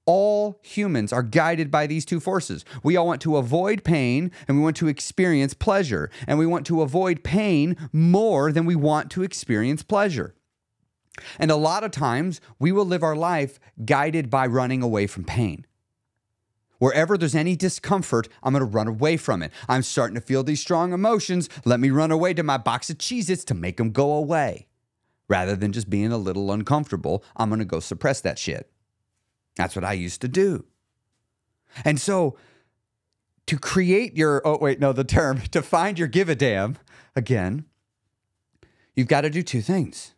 All 0.07 0.59
humans 0.63 1.13
are 1.13 1.21
guided 1.21 1.69
by 1.69 1.85
these 1.85 2.05
two 2.05 2.19
forces. 2.19 2.65
We 2.81 2.97
all 2.97 3.05
want 3.05 3.21
to 3.21 3.37
avoid 3.37 3.83
pain 3.83 4.31
and 4.47 4.57
we 4.57 4.63
want 4.63 4.77
to 4.77 4.87
experience 4.87 5.53
pleasure. 5.53 6.09
And 6.25 6.39
we 6.39 6.47
want 6.47 6.65
to 6.67 6.81
avoid 6.81 7.23
pain 7.23 7.77
more 7.93 8.51
than 8.51 8.65
we 8.65 8.75
want 8.75 9.11
to 9.11 9.21
experience 9.21 9.83
pleasure. 9.83 10.33
And 11.39 11.51
a 11.51 11.55
lot 11.55 11.83
of 11.83 11.91
times 11.91 12.41
we 12.59 12.71
will 12.71 12.85
live 12.85 13.03
our 13.03 13.15
life 13.15 13.59
guided 13.83 14.29
by 14.29 14.45
running 14.47 14.81
away 14.81 15.07
from 15.07 15.23
pain. 15.23 15.65
Wherever 16.79 17.15
there's 17.15 17.35
any 17.35 17.55
discomfort, 17.55 18.27
I'm 18.41 18.53
to 18.53 18.65
run 18.65 18.87
away 18.87 19.15
from 19.15 19.43
it. 19.43 19.51
I'm 19.69 19.83
starting 19.83 20.15
to 20.15 20.21
feel 20.21 20.43
these 20.43 20.61
strong 20.61 20.93
emotions. 20.93 21.47
Let 21.63 21.79
me 21.79 21.91
run 21.91 22.09
away 22.09 22.33
to 22.33 22.41
my 22.41 22.57
box 22.57 22.89
of 22.89 22.97
Cheez 22.97 23.29
Its 23.29 23.43
to 23.45 23.53
make 23.53 23.77
them 23.77 23.91
go 23.91 24.13
away. 24.13 24.67
Rather 25.27 25.55
than 25.55 25.71
just 25.71 25.91
being 25.91 26.11
a 26.11 26.17
little 26.17 26.51
uncomfortable, 26.51 27.23
I'm 27.37 27.49
to 27.59 27.65
go 27.65 27.79
suppress 27.79 28.19
that 28.21 28.39
shit. 28.39 28.71
That's 29.55 29.75
what 29.75 29.85
I 29.85 29.93
used 29.93 30.21
to 30.21 30.27
do. 30.27 30.65
And 31.85 32.01
so 32.01 32.35
to 33.45 33.59
create 33.59 34.17
your, 34.17 34.41
oh, 34.43 34.57
wait, 34.59 34.79
no, 34.79 34.91
the 34.91 35.03
term, 35.03 35.41
to 35.51 35.61
find 35.61 35.99
your 35.99 36.07
give 36.07 36.29
a 36.29 36.35
damn, 36.35 36.77
again, 37.15 37.65
you've 38.95 39.07
got 39.07 39.21
to 39.21 39.29
do 39.29 39.43
two 39.43 39.61
things. 39.61 40.15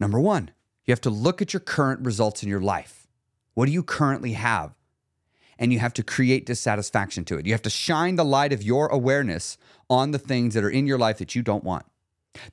Number 0.00 0.18
one, 0.18 0.50
you 0.86 0.92
have 0.92 1.00
to 1.02 1.10
look 1.10 1.40
at 1.40 1.52
your 1.52 1.60
current 1.60 2.00
results 2.04 2.42
in 2.42 2.48
your 2.48 2.60
life. 2.60 3.06
What 3.54 3.66
do 3.66 3.72
you 3.72 3.82
currently 3.82 4.32
have? 4.32 4.74
And 5.58 5.72
you 5.72 5.78
have 5.78 5.92
to 5.94 6.02
create 6.02 6.46
dissatisfaction 6.46 7.26
to 7.26 7.36
it. 7.36 7.44
You 7.44 7.52
have 7.52 7.62
to 7.62 7.70
shine 7.70 8.16
the 8.16 8.24
light 8.24 8.54
of 8.54 8.62
your 8.62 8.88
awareness 8.88 9.58
on 9.90 10.10
the 10.10 10.18
things 10.18 10.54
that 10.54 10.64
are 10.64 10.70
in 10.70 10.86
your 10.86 10.98
life 10.98 11.18
that 11.18 11.34
you 11.34 11.42
don't 11.42 11.62
want. 11.62 11.84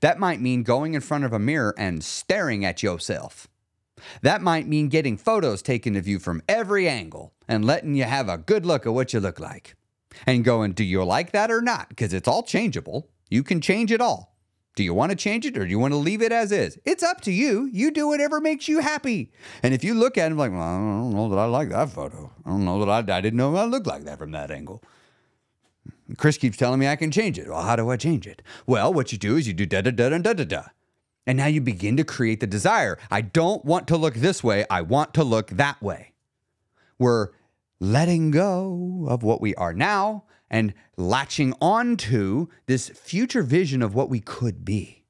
That 0.01 0.19
might 0.19 0.41
mean 0.41 0.63
going 0.63 0.93
in 0.93 1.01
front 1.01 1.23
of 1.23 1.31
a 1.31 1.39
mirror 1.39 1.73
and 1.77 2.03
staring 2.03 2.65
at 2.65 2.83
yourself. 2.83 3.47
That 4.21 4.41
might 4.41 4.67
mean 4.67 4.89
getting 4.89 5.17
photos 5.17 5.61
taken 5.61 5.95
of 5.95 6.07
you 6.07 6.19
from 6.19 6.43
every 6.49 6.87
angle 6.89 7.33
and 7.47 7.63
letting 7.63 7.95
you 7.95 8.03
have 8.03 8.27
a 8.27 8.37
good 8.37 8.65
look 8.65 8.85
at 8.85 8.93
what 8.93 9.13
you 9.13 9.21
look 9.21 9.39
like. 9.39 9.75
And 10.25 10.43
going, 10.43 10.73
do 10.73 10.83
you 10.83 11.03
like 11.03 11.31
that 11.31 11.49
or 11.49 11.61
not? 11.61 11.89
Because 11.89 12.13
it's 12.13 12.27
all 12.27 12.43
changeable. 12.43 13.09
You 13.29 13.43
can 13.43 13.61
change 13.61 13.91
it 13.91 14.01
all. 14.01 14.36
Do 14.77 14.83
you 14.83 14.93
want 14.93 15.09
to 15.09 15.15
change 15.15 15.43
it 15.47 15.57
or 15.57 15.65
do 15.65 15.71
you 15.71 15.79
want 15.79 15.93
to 15.93 15.97
leave 15.97 16.21
it 16.21 16.31
as 16.31 16.51
is? 16.51 16.77
It's 16.85 17.01
up 17.01 17.21
to 17.21 17.31
you. 17.31 17.67
You 17.73 17.89
do 17.89 18.07
whatever 18.07 18.39
makes 18.39 18.67
you 18.67 18.77
happy. 18.79 19.31
And 19.63 19.73
if 19.73 19.83
you 19.83 19.95
look 19.95 20.19
at 20.19 20.31
it 20.31 20.35
like, 20.35 20.51
well, 20.51 20.61
I 20.61 20.77
don't 20.77 21.15
know 21.15 21.27
that 21.29 21.39
I 21.39 21.45
like 21.45 21.69
that 21.69 21.89
photo. 21.89 22.31
I 22.45 22.51
don't 22.51 22.63
know 22.63 22.85
that 22.85 23.09
I, 23.09 23.17
I 23.17 23.21
didn't 23.21 23.37
know 23.37 23.55
I 23.55 23.65
looked 23.65 23.87
like 23.87 24.03
that 24.03 24.19
from 24.19 24.33
that 24.33 24.51
angle. 24.51 24.83
Chris 26.17 26.37
keeps 26.37 26.57
telling 26.57 26.79
me 26.79 26.87
I 26.87 26.95
can 26.95 27.09
change 27.09 27.39
it. 27.39 27.47
Well, 27.49 27.63
how 27.63 27.75
do 27.75 27.89
I 27.89 27.97
change 27.97 28.27
it? 28.27 28.43
Well, 28.67 28.93
what 28.93 29.11
you 29.11 29.17
do 29.17 29.35
is 29.35 29.47
you 29.47 29.53
do 29.55 29.65
da 29.65 29.81
da 29.81 29.89
da 29.89 30.09
da 30.09 30.19
da 30.19 30.33
da 30.33 30.43
da. 30.43 30.63
And 31.25 31.39
now 31.39 31.47
you 31.47 31.59
begin 31.59 31.97
to 31.97 32.03
create 32.03 32.39
the 32.39 32.45
desire. 32.45 32.99
I 33.09 33.21
don't 33.21 33.65
want 33.65 33.87
to 33.87 33.97
look 33.97 34.13
this 34.13 34.43
way. 34.43 34.63
I 34.69 34.81
want 34.81 35.15
to 35.15 35.23
look 35.23 35.49
that 35.49 35.81
way. 35.81 36.13
We're 36.99 37.29
letting 37.79 38.31
go 38.31 39.05
of 39.07 39.23
what 39.23 39.41
we 39.41 39.53
are 39.55 39.73
now 39.73 40.23
and 40.49 40.73
latching 40.95 41.53
onto 41.61 42.47
this 42.65 42.89
future 42.89 43.43
vision 43.43 43.81
of 43.81 43.93
what 43.93 44.09
we 44.09 44.19
could 44.19 44.63
be. 44.63 45.03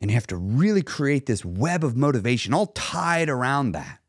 And 0.00 0.10
you 0.10 0.14
have 0.14 0.26
to 0.28 0.36
really 0.36 0.82
create 0.82 1.26
this 1.26 1.44
web 1.44 1.82
of 1.82 1.96
motivation 1.96 2.54
all 2.54 2.66
tied 2.66 3.28
around 3.28 3.72
that. 3.72 4.00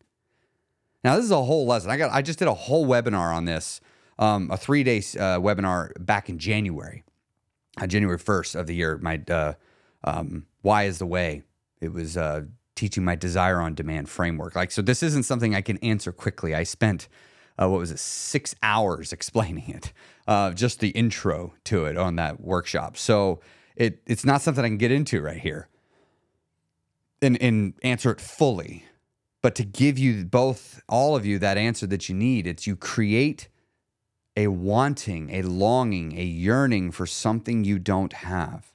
Now, 1.03 1.15
this 1.15 1.25
is 1.25 1.31
a 1.31 1.43
whole 1.43 1.65
lesson. 1.65 1.89
I 1.89 1.97
got 1.97 2.11
I 2.11 2.21
just 2.21 2.39
did 2.39 2.47
a 2.47 2.53
whole 2.53 2.85
webinar 2.85 3.33
on 3.33 3.45
this, 3.45 3.81
um, 4.19 4.51
a 4.51 4.57
three 4.57 4.83
day 4.83 4.97
uh, 4.97 5.39
webinar 5.39 5.91
back 5.99 6.29
in 6.29 6.37
January, 6.37 7.03
uh, 7.81 7.87
January 7.87 8.19
1st 8.19 8.55
of 8.59 8.67
the 8.67 8.75
year. 8.75 8.97
My 9.01 9.21
uh, 9.29 9.53
um, 10.03 10.45
Why 10.61 10.83
is 10.83 10.99
the 10.99 11.05
Way. 11.05 11.43
It 11.81 11.93
was 11.93 12.17
uh, 12.17 12.41
teaching 12.79 13.03
my 13.03 13.15
desire 13.15 13.59
on 13.59 13.75
demand 13.75 14.09
framework. 14.09 14.55
Like, 14.55 14.71
so 14.71 14.81
this 14.81 15.03
isn't 15.03 15.23
something 15.23 15.53
I 15.53 15.59
can 15.59 15.77
answer 15.79 16.13
quickly. 16.13 16.55
I 16.55 16.63
spent 16.63 17.09
uh, 17.61 17.67
what 17.67 17.77
was 17.77 17.91
it, 17.91 17.99
six 17.99 18.55
hours 18.63 19.11
explaining 19.17 19.69
it, 19.69 19.91
uh, 20.27 20.51
just 20.51 20.79
the 20.79 20.89
intro 20.89 21.53
to 21.65 21.85
it 21.85 21.97
on 21.97 22.15
that 22.15 22.39
workshop. 22.39 22.95
So 22.95 23.41
it 23.75 24.01
it's 24.07 24.23
not 24.23 24.41
something 24.41 24.63
I 24.63 24.69
can 24.69 24.77
get 24.77 24.91
into 24.91 25.21
right 25.21 25.39
here 25.39 25.67
and, 27.21 27.41
and 27.41 27.73
answer 27.83 28.11
it 28.11 28.21
fully. 28.21 28.85
But 29.41 29.55
to 29.55 29.65
give 29.65 29.99
you 29.99 30.23
both, 30.25 30.81
all 30.87 31.15
of 31.15 31.25
you, 31.25 31.37
that 31.39 31.57
answer 31.57 31.85
that 31.87 32.07
you 32.07 32.15
need, 32.15 32.47
it's 32.47 32.65
you 32.65 32.75
create 32.77 33.49
a 34.37 34.47
wanting, 34.47 35.29
a 35.31 35.41
longing, 35.41 36.17
a 36.17 36.23
yearning 36.23 36.91
for 36.91 37.05
something 37.05 37.65
you 37.65 37.77
don't 37.77 38.13
have. 38.13 38.73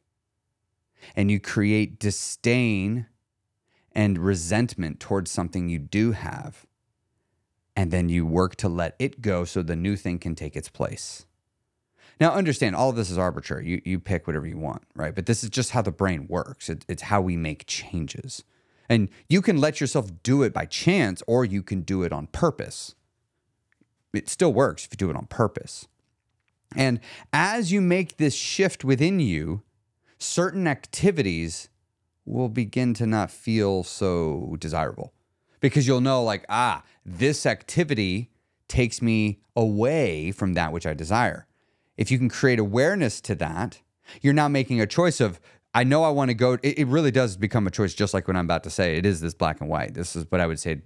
And 1.17 1.31
you 1.31 1.41
create 1.41 1.99
disdain 1.99 3.07
and 3.95 4.19
resentment 4.19 5.01
towards 5.01 5.31
something 5.31 5.69
you 5.69 5.79
do 5.79 6.13
have 6.13 6.67
and 7.77 7.91
then 7.91 8.09
you 8.09 8.25
work 8.25 8.57
to 8.57 8.69
let 8.69 8.95
it 8.99 9.21
go 9.21 9.45
so 9.45 9.63
the 9.63 9.77
new 9.77 9.97
thing 9.97 10.19
can 10.19 10.35
take 10.35 10.57
its 10.57 10.69
place. 10.69 11.27
Now, 12.21 12.31
understand 12.33 12.77
all 12.77 12.91
of 12.91 12.97
this 12.97 13.11
is 13.11 13.19
arbitrary. 13.19 13.67
You, 13.69 13.83
you 13.85 13.99
pick 13.99 14.27
whatever 14.27 14.47
you 14.47 14.57
want, 14.57 14.83
right? 14.95 15.15
But 15.15 15.27
this 15.27 15.43
is 15.43 15.51
just 15.51 15.73
how 15.73 15.83
the 15.83 15.91
brain 15.91 16.27
works. 16.29 16.69
It, 16.69 16.85
it's 16.89 17.03
how 17.03 17.21
we 17.21 17.37
make 17.37 17.67
changes. 17.67 18.45
And 18.89 19.09
you 19.29 19.43
can 19.43 19.59
let 19.59 19.81
yourself 19.81 20.11
do 20.23 20.43
it 20.43 20.53
by 20.53 20.67
chance 20.67 21.23
or 21.27 21.45
you 21.45 21.63
can 21.63 21.81
do 21.81 22.05
it 22.05 22.13
on 22.13 22.29
purpose. 22.29 22.95
It 24.13 24.29
still 24.29 24.53
works 24.53 24.85
if 24.85 24.93
you 24.93 24.97
do 24.97 25.11
it 25.11 25.17
on 25.17 25.27
purpose. 25.27 25.89
And 26.77 27.01
as 27.33 27.73
you 27.73 27.81
make 27.81 28.17
this 28.17 28.35
shift 28.35 28.85
within 28.85 29.19
you, 29.19 29.63
certain 30.19 30.69
activities 30.69 31.69
will 32.25 32.49
begin 32.49 32.95
to 32.95 33.07
not 33.07 33.31
feel 33.31 33.83
so 33.83 34.57
desirable 34.59 35.13
because 35.61 35.87
you'll 35.87 36.01
know, 36.01 36.23
like, 36.23 36.45
ah, 36.49 36.83
this 37.05 37.47
activity 37.47 38.31
takes 38.69 39.01
me 39.01 39.41
away 39.57 40.31
from 40.31 40.55
that 40.55 40.73
which 40.73 40.87
I 40.87 40.95
desire. 40.95 41.47
If 41.97 42.11
you 42.11 42.19
can 42.19 42.29
create 42.29 42.59
awareness 42.59 43.21
to 43.23 43.35
that, 43.37 43.81
you're 44.21 44.35
now 44.35 44.49
making 44.49 44.81
a 44.81 44.87
choice 44.87 45.21
of, 45.21 45.41
I 45.73 45.85
know 45.85 46.05
I 46.05 46.11
want 46.11 46.31
to 46.31 46.35
go. 46.35 46.55
It, 46.63 46.79
it 46.79 46.87
really 46.87 47.11
does 47.11 47.37
become 47.37 47.67
a 47.67 47.71
choice, 47.71 47.95
just 47.95 48.15
like 48.15 48.29
what 48.29 48.37
I'm 48.37 48.45
about 48.45 48.65
to 48.65 48.71
say. 48.71 48.97
It 48.97 49.07
is 49.07 49.21
this 49.21 49.35
black 49.35 49.61
and 49.61 49.71
white. 49.71 49.95
This 49.95 50.15
is 50.17 50.27
what 50.29 50.41
I 50.41 50.47
would 50.47 50.61
say 50.61 50.81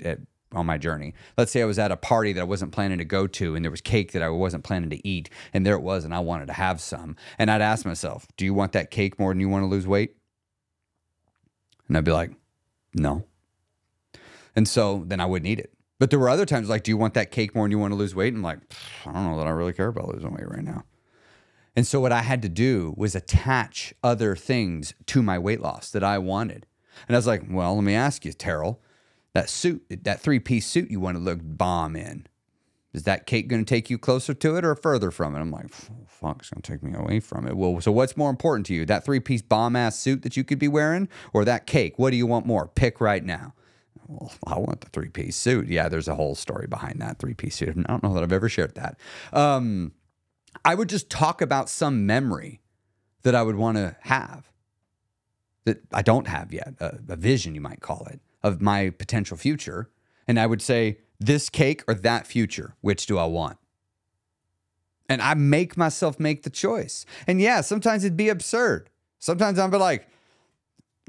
on 0.53 0.67
my 0.67 0.79
journey. 0.79 1.15
Let's 1.37 1.53
say 1.53 1.61
I 1.61 1.67
was 1.67 1.79
at 1.79 1.93
a 1.93 1.97
party 1.97 2.33
that 2.33 2.41
I 2.41 2.45
wasn't 2.45 2.73
planning 2.73 2.99
to 2.99 3.05
go 3.05 3.27
to, 3.27 3.55
and 3.55 3.65
there 3.65 3.71
was 3.71 3.81
cake 3.81 4.13
that 4.13 4.23
I 4.23 4.29
wasn't 4.29 4.65
planning 4.65 4.91
to 4.91 5.07
eat, 5.07 5.29
and 5.53 5.67
there 5.67 5.75
it 5.75 5.83
was, 5.83 6.05
and 6.05 6.15
I 6.15 6.21
wanted 6.21 6.47
to 6.47 6.55
have 6.55 6.81
some. 6.81 7.17
And 7.39 7.51
I'd 7.51 7.61
ask 7.61 7.85
myself, 7.85 8.27
Do 8.37 8.45
you 8.45 8.55
want 8.55 8.73
that 8.73 8.91
cake 8.91 9.19
more 9.19 9.33
than 9.33 9.41
you 9.41 9.49
want 9.49 9.65
to 9.65 9.69
lose 9.69 9.87
weight? 9.87 10.17
And 11.89 11.97
I'd 11.97 12.05
be 12.05 12.13
like, 12.13 12.33
No. 12.95 13.25
And 14.55 14.69
so 14.69 15.05
then 15.07 15.21
I 15.21 15.27
wouldn't 15.27 15.49
eat 15.49 15.59
it. 15.59 15.73
But 15.99 16.11
there 16.11 16.19
were 16.19 16.29
other 16.29 16.47
times 16.47 16.69
like, 16.69 16.85
Do 16.85 16.91
you 16.91 16.97
want 16.97 17.15
that 17.15 17.31
cake 17.31 17.55
more 17.55 17.65
and 17.65 17.73
you 17.73 17.79
want 17.79 17.93
to 17.93 17.97
lose 17.99 18.15
weight? 18.15 18.29
And 18.35 18.39
I'm 18.39 18.43
like, 18.43 18.61
I 19.07 19.13
don't 19.13 19.31
know 19.31 19.39
that 19.39 19.47
I 19.47 19.51
really 19.51 19.73
care 19.73 19.89
about 19.89 20.09
losing 20.09 20.33
weight 20.33 20.49
right 20.49 20.65
now. 20.65 20.85
And 21.77 21.87
so 21.87 22.01
what 22.01 22.13
I 22.13 22.23
had 22.23 22.43
to 22.43 22.49
do 22.49 22.93
was 22.97 23.15
attach 23.15 23.95
other 24.03 24.35
things 24.35 24.95
to 25.07 25.23
my 25.23 25.39
weight 25.39 25.61
loss 25.61 25.91
that 25.91 26.03
I 26.03 26.19
wanted. 26.19 26.67
And 27.07 27.15
I 27.15 27.19
was 27.19 27.27
like, 27.27 27.45
well, 27.49 27.75
let 27.77 27.85
me 27.85 27.95
ask 27.95 28.25
you, 28.25 28.33
Terrell, 28.33 28.81
that 29.35 29.49
suit, 29.49 29.85
that 29.89 30.21
three 30.21 30.41
piece 30.41 30.67
suit 30.67 30.91
you 30.91 30.99
want 30.99 31.17
to 31.17 31.23
look 31.23 31.39
bomb 31.41 31.95
in, 31.95 32.27
is 32.95 33.03
that 33.05 33.27
cake 33.27 33.49
going 33.49 33.65
to 33.65 33.69
take 33.69 33.91
you 33.91 33.99
closer 33.99 34.33
to 34.35 34.57
it 34.57 34.65
or 34.65 34.75
further 34.75 35.11
from 35.11 35.37
it? 35.37 35.41
I'm 35.41 35.51
like, 35.51 35.69
fuck, 36.07 36.39
it's 36.41 36.51
going 36.51 36.63
to 36.63 36.73
take 36.73 36.83
me 36.83 36.95
away 36.95 37.21
from 37.21 37.47
it. 37.47 37.57
Well, 37.57 37.81
so 37.81 37.93
what's 37.93 38.17
more 38.17 38.31
important 38.31 38.67
to 38.67 38.75
you, 38.75 38.87
that 38.87 39.05
three 39.05 39.21
piece 39.21 39.43
bomb 39.43 39.77
ass 39.77 39.99
suit 39.99 40.23
that 40.23 40.37
you 40.37 40.45
could 40.45 40.59
be 40.59 40.69
wearing 40.69 41.09
or 41.33 41.45
that 41.45 41.67
cake? 41.67 41.99
What 41.99 42.11
do 42.11 42.17
you 42.17 42.27
want 42.27 42.47
more? 42.47 42.67
Pick 42.67 43.01
right 43.01 43.25
now. 43.25 43.55
Well, 44.07 44.33
I 44.47 44.59
want 44.59 44.81
the 44.81 44.89
three 44.89 45.11
piece 45.11 45.37
suit. 45.37 45.69
Yeah, 45.69 45.91
there's 45.91 46.09
a 46.09 46.15
whole 46.15 46.35
story 46.35 46.67
behind 46.67 47.01
that 47.03 47.19
three 47.19 47.35
piece 47.35 47.57
suit. 47.57 47.77
I 47.77 47.83
don't 47.83 48.03
know 48.03 48.15
that 48.15 48.23
I've 48.23 48.33
ever 48.33 48.49
shared 48.49 48.75
that. 48.77 48.99
Um, 49.33 49.93
I 50.65 50.75
would 50.75 50.89
just 50.89 51.11
talk 51.11 51.43
about 51.43 51.69
some 51.69 52.07
memory 52.07 52.61
that 53.23 53.35
I 53.35 53.43
would 53.43 53.57
want 53.57 53.77
to 53.77 53.97
have 54.01 54.51
that 55.65 55.83
I 55.93 56.01
don't 56.01 56.27
have 56.27 56.53
yet, 56.53 56.75
a, 56.81 56.99
a, 57.09 57.17
vision, 57.17 57.55
you 57.55 57.61
might 57.61 57.81
call 57.81 58.07
it, 58.11 58.21
of 58.43 58.63
my 58.63 58.89
potential 58.89 59.37
future. 59.37 59.91
And 60.27 60.41
I 60.41 60.47
would 60.47 60.63
say, 60.63 60.99
this 61.21 61.51
cake 61.51 61.83
or 61.89 61.95
that 61.95 62.27
future, 62.27 62.75
which 62.81 63.07
do 63.07 63.19
I 63.19 63.27
want? 63.27 63.59
And 65.09 65.23
I 65.23 65.35
make 65.35 65.77
myself 65.77 66.21
make 66.21 66.43
the 66.43 66.51
choice. 66.51 67.07
And 67.27 67.41
yeah, 67.41 67.63
sometimes 67.63 68.05
it'd 68.05 68.17
be 68.17 68.29
absurd. 68.29 68.91
Sometimes 69.19 69.59
I'd 69.59 69.71
be 69.71 69.79
like, 69.79 70.09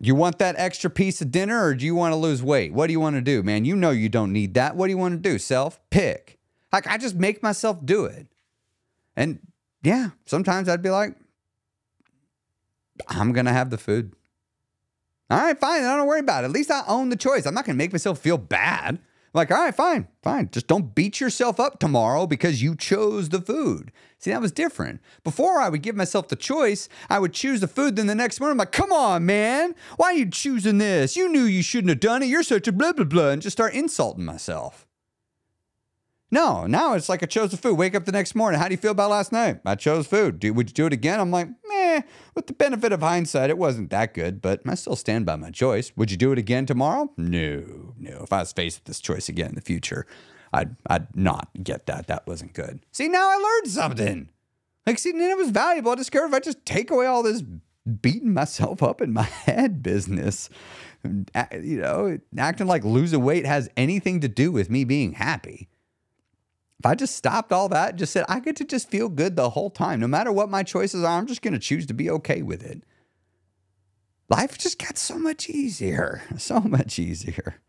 you 0.01 0.15
want 0.15 0.39
that 0.39 0.55
extra 0.57 0.89
piece 0.89 1.21
of 1.21 1.31
dinner 1.31 1.61
or 1.61 1.75
do 1.75 1.85
you 1.85 1.93
want 1.93 2.13
to 2.13 2.15
lose 2.15 2.41
weight? 2.41 2.73
What 2.73 2.87
do 2.87 2.93
you 2.93 2.99
want 2.99 3.17
to 3.17 3.21
do, 3.21 3.43
man? 3.43 3.65
You 3.65 3.75
know 3.75 3.91
you 3.91 4.07
don't 4.07 4.31
need 4.31 4.53
that. 4.53 4.75
What 4.75 4.87
do 4.87 4.91
you 4.91 4.97
want 4.97 5.21
to 5.21 5.29
do? 5.29 5.37
Self 5.37 5.79
pick. 5.89 6.39
Like 6.71 6.87
I 6.87 6.97
just 6.97 7.15
make 7.15 7.43
myself 7.43 7.85
do 7.85 8.05
it. 8.05 8.27
And 9.15 9.39
yeah, 9.83 10.11
sometimes 10.25 10.69
I'd 10.69 10.81
be 10.81 10.89
like, 10.89 11.15
I'm 13.07 13.33
going 13.33 13.45
to 13.45 13.53
have 13.53 13.69
the 13.69 13.77
food. 13.77 14.13
All 15.29 15.37
right, 15.37 15.59
fine. 15.59 15.83
I 15.83 15.95
don't 15.95 16.07
worry 16.07 16.21
about 16.21 16.43
it. 16.43 16.45
At 16.45 16.51
least 16.51 16.71
I 16.71 16.83
own 16.87 17.09
the 17.09 17.15
choice. 17.15 17.45
I'm 17.45 17.53
not 17.53 17.65
going 17.65 17.75
to 17.75 17.77
make 17.77 17.91
myself 17.91 18.19
feel 18.19 18.37
bad. 18.37 18.99
Like, 19.33 19.51
all 19.51 19.57
right, 19.57 19.75
fine, 19.75 20.07
fine. 20.23 20.49
Just 20.51 20.67
don't 20.67 20.95
beat 20.95 21.19
yourself 21.19 21.59
up 21.59 21.79
tomorrow 21.79 22.25
because 22.25 22.63
you 22.63 22.75
chose 22.75 23.29
the 23.29 23.41
food. 23.41 23.91
See, 24.17 24.31
that 24.31 24.41
was 24.41 24.51
different. 24.51 25.01
Before 25.23 25.59
I 25.59 25.69
would 25.69 25.83
give 25.83 25.95
myself 25.95 26.27
the 26.27 26.35
choice, 26.35 26.89
I 27.09 27.19
would 27.19 27.33
choose 27.33 27.61
the 27.61 27.67
food. 27.67 27.95
Then 27.95 28.07
the 28.07 28.15
next 28.15 28.39
morning, 28.39 28.53
I'm 28.53 28.57
like, 28.57 28.71
come 28.71 28.91
on, 28.91 29.25
man. 29.25 29.75
Why 29.97 30.07
are 30.07 30.13
you 30.13 30.29
choosing 30.29 30.79
this? 30.79 31.15
You 31.15 31.29
knew 31.29 31.43
you 31.43 31.61
shouldn't 31.61 31.89
have 31.89 31.99
done 31.99 32.23
it. 32.23 32.27
You're 32.27 32.43
such 32.43 32.67
a 32.67 32.71
blah, 32.71 32.93
blah, 32.93 33.05
blah. 33.05 33.29
And 33.29 33.41
just 33.41 33.55
start 33.55 33.73
insulting 33.73 34.25
myself. 34.25 34.87
No, 36.31 36.67
now 36.67 36.93
it's 36.93 37.09
like 37.09 37.23
I 37.23 37.25
chose 37.25 37.49
the 37.51 37.57
food. 37.57 37.77
Wake 37.77 37.95
up 37.95 38.05
the 38.05 38.11
next 38.11 38.35
morning. 38.35 38.59
How 38.59 38.67
do 38.67 38.73
you 38.73 38.77
feel 38.77 38.91
about 38.91 39.09
last 39.09 39.31
night? 39.31 39.61
I 39.65 39.73
chose 39.73 40.05
food. 40.05 40.43
Would 40.43 40.69
you 40.69 40.73
do 40.73 40.85
it 40.85 40.93
again? 40.93 41.19
I'm 41.19 41.31
like, 41.31 41.47
meh. 41.67 42.01
With 42.35 42.45
the 42.45 42.53
benefit 42.53 42.91
of 42.91 43.01
hindsight, 43.01 43.49
it 43.49 43.57
wasn't 43.57 43.89
that 43.89 44.13
good, 44.13 44.39
but 44.39 44.61
I 44.67 44.75
still 44.75 44.95
stand 44.95 45.25
by 45.25 45.37
my 45.37 45.49
choice. 45.49 45.91
Would 45.95 46.11
you 46.11 46.17
do 46.17 46.31
it 46.31 46.37
again 46.37 46.67
tomorrow? 46.67 47.11
No, 47.17 47.88
If 48.01 48.33
I 48.33 48.39
was 48.39 48.53
faced 48.53 48.79
with 48.79 48.85
this 48.85 48.99
choice 48.99 49.29
again 49.29 49.49
in 49.49 49.55
the 49.55 49.61
future, 49.61 50.05
I'd, 50.53 50.75
I'd 50.87 51.15
not 51.15 51.49
get 51.61 51.85
that. 51.87 52.07
That 52.07 52.27
wasn't 52.27 52.53
good. 52.53 52.79
See, 52.91 53.07
now 53.07 53.29
I 53.29 53.35
learned 53.35 53.71
something. 53.71 54.29
Like, 54.85 54.99
see, 54.99 55.09
it 55.09 55.37
was 55.37 55.51
valuable. 55.51 55.91
I 55.91 55.95
discovered 55.95 56.27
if 56.27 56.33
I 56.33 56.39
just 56.39 56.65
take 56.65 56.89
away 56.89 57.05
all 57.05 57.23
this 57.23 57.43
beating 58.01 58.33
myself 58.33 58.81
up 58.81 59.01
in 59.01 59.13
my 59.13 59.23
head 59.45 59.83
business, 59.83 60.49
you 61.03 61.81
know, 61.81 62.17
acting 62.37 62.67
like 62.67 62.83
losing 62.83 63.23
weight 63.23 63.45
has 63.45 63.69
anything 63.77 64.19
to 64.21 64.27
do 64.27 64.51
with 64.51 64.69
me 64.69 64.83
being 64.83 65.13
happy 65.13 65.69
if 66.79 66.85
I 66.85 66.95
just 66.95 67.15
stopped 67.15 67.51
all 67.51 67.67
that, 67.69 67.97
just 67.97 68.13
said, 68.13 68.25
I 68.29 68.39
get 68.39 68.55
to 68.57 68.63
just 68.63 68.89
feel 68.89 69.09
good 69.09 69.35
the 69.35 69.49
whole 69.49 69.69
time, 69.69 69.99
no 69.99 70.07
matter 70.07 70.31
what 70.31 70.49
my 70.49 70.63
choices 70.63 71.03
are, 71.03 71.17
I'm 71.17 71.27
just 71.27 71.41
going 71.41 71.53
to 71.53 71.59
choose 71.59 71.85
to 71.87 71.93
be 71.93 72.09
okay 72.09 72.41
with 72.41 72.63
it. 72.63 72.83
Life 74.29 74.57
just 74.57 74.79
got 74.79 74.97
so 74.97 75.19
much 75.19 75.49
easier, 75.49 76.21
so 76.37 76.61
much 76.61 76.97
easier. 76.97 77.61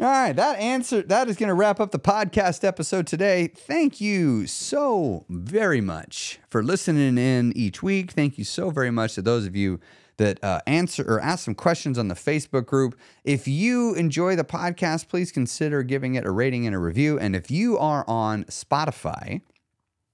All 0.00 0.06
right, 0.06 0.32
that 0.34 0.58
answer 0.58 1.02
that 1.02 1.28
is 1.28 1.36
going 1.36 1.48
to 1.48 1.54
wrap 1.54 1.78
up 1.78 1.90
the 1.90 1.98
podcast 1.98 2.64
episode 2.64 3.06
today. 3.06 3.48
Thank 3.48 4.00
you 4.00 4.46
so 4.46 5.26
very 5.28 5.82
much 5.82 6.40
for 6.48 6.62
listening 6.62 7.18
in 7.18 7.52
each 7.54 7.82
week. 7.82 8.12
Thank 8.12 8.38
you 8.38 8.44
so 8.44 8.70
very 8.70 8.90
much 8.90 9.16
to 9.16 9.22
those 9.22 9.44
of 9.44 9.54
you 9.54 9.78
that 10.16 10.42
uh, 10.42 10.62
answer 10.66 11.04
or 11.06 11.20
ask 11.20 11.44
some 11.44 11.54
questions 11.54 11.98
on 11.98 12.08
the 12.08 12.14
Facebook 12.14 12.64
group. 12.64 12.98
If 13.24 13.46
you 13.46 13.92
enjoy 13.92 14.36
the 14.36 14.44
podcast, 14.44 15.08
please 15.08 15.30
consider 15.30 15.82
giving 15.82 16.14
it 16.14 16.24
a 16.24 16.30
rating 16.30 16.64
and 16.64 16.74
a 16.74 16.78
review. 16.78 17.18
And 17.18 17.36
if 17.36 17.50
you 17.50 17.76
are 17.76 18.06
on 18.08 18.44
Spotify, 18.44 19.42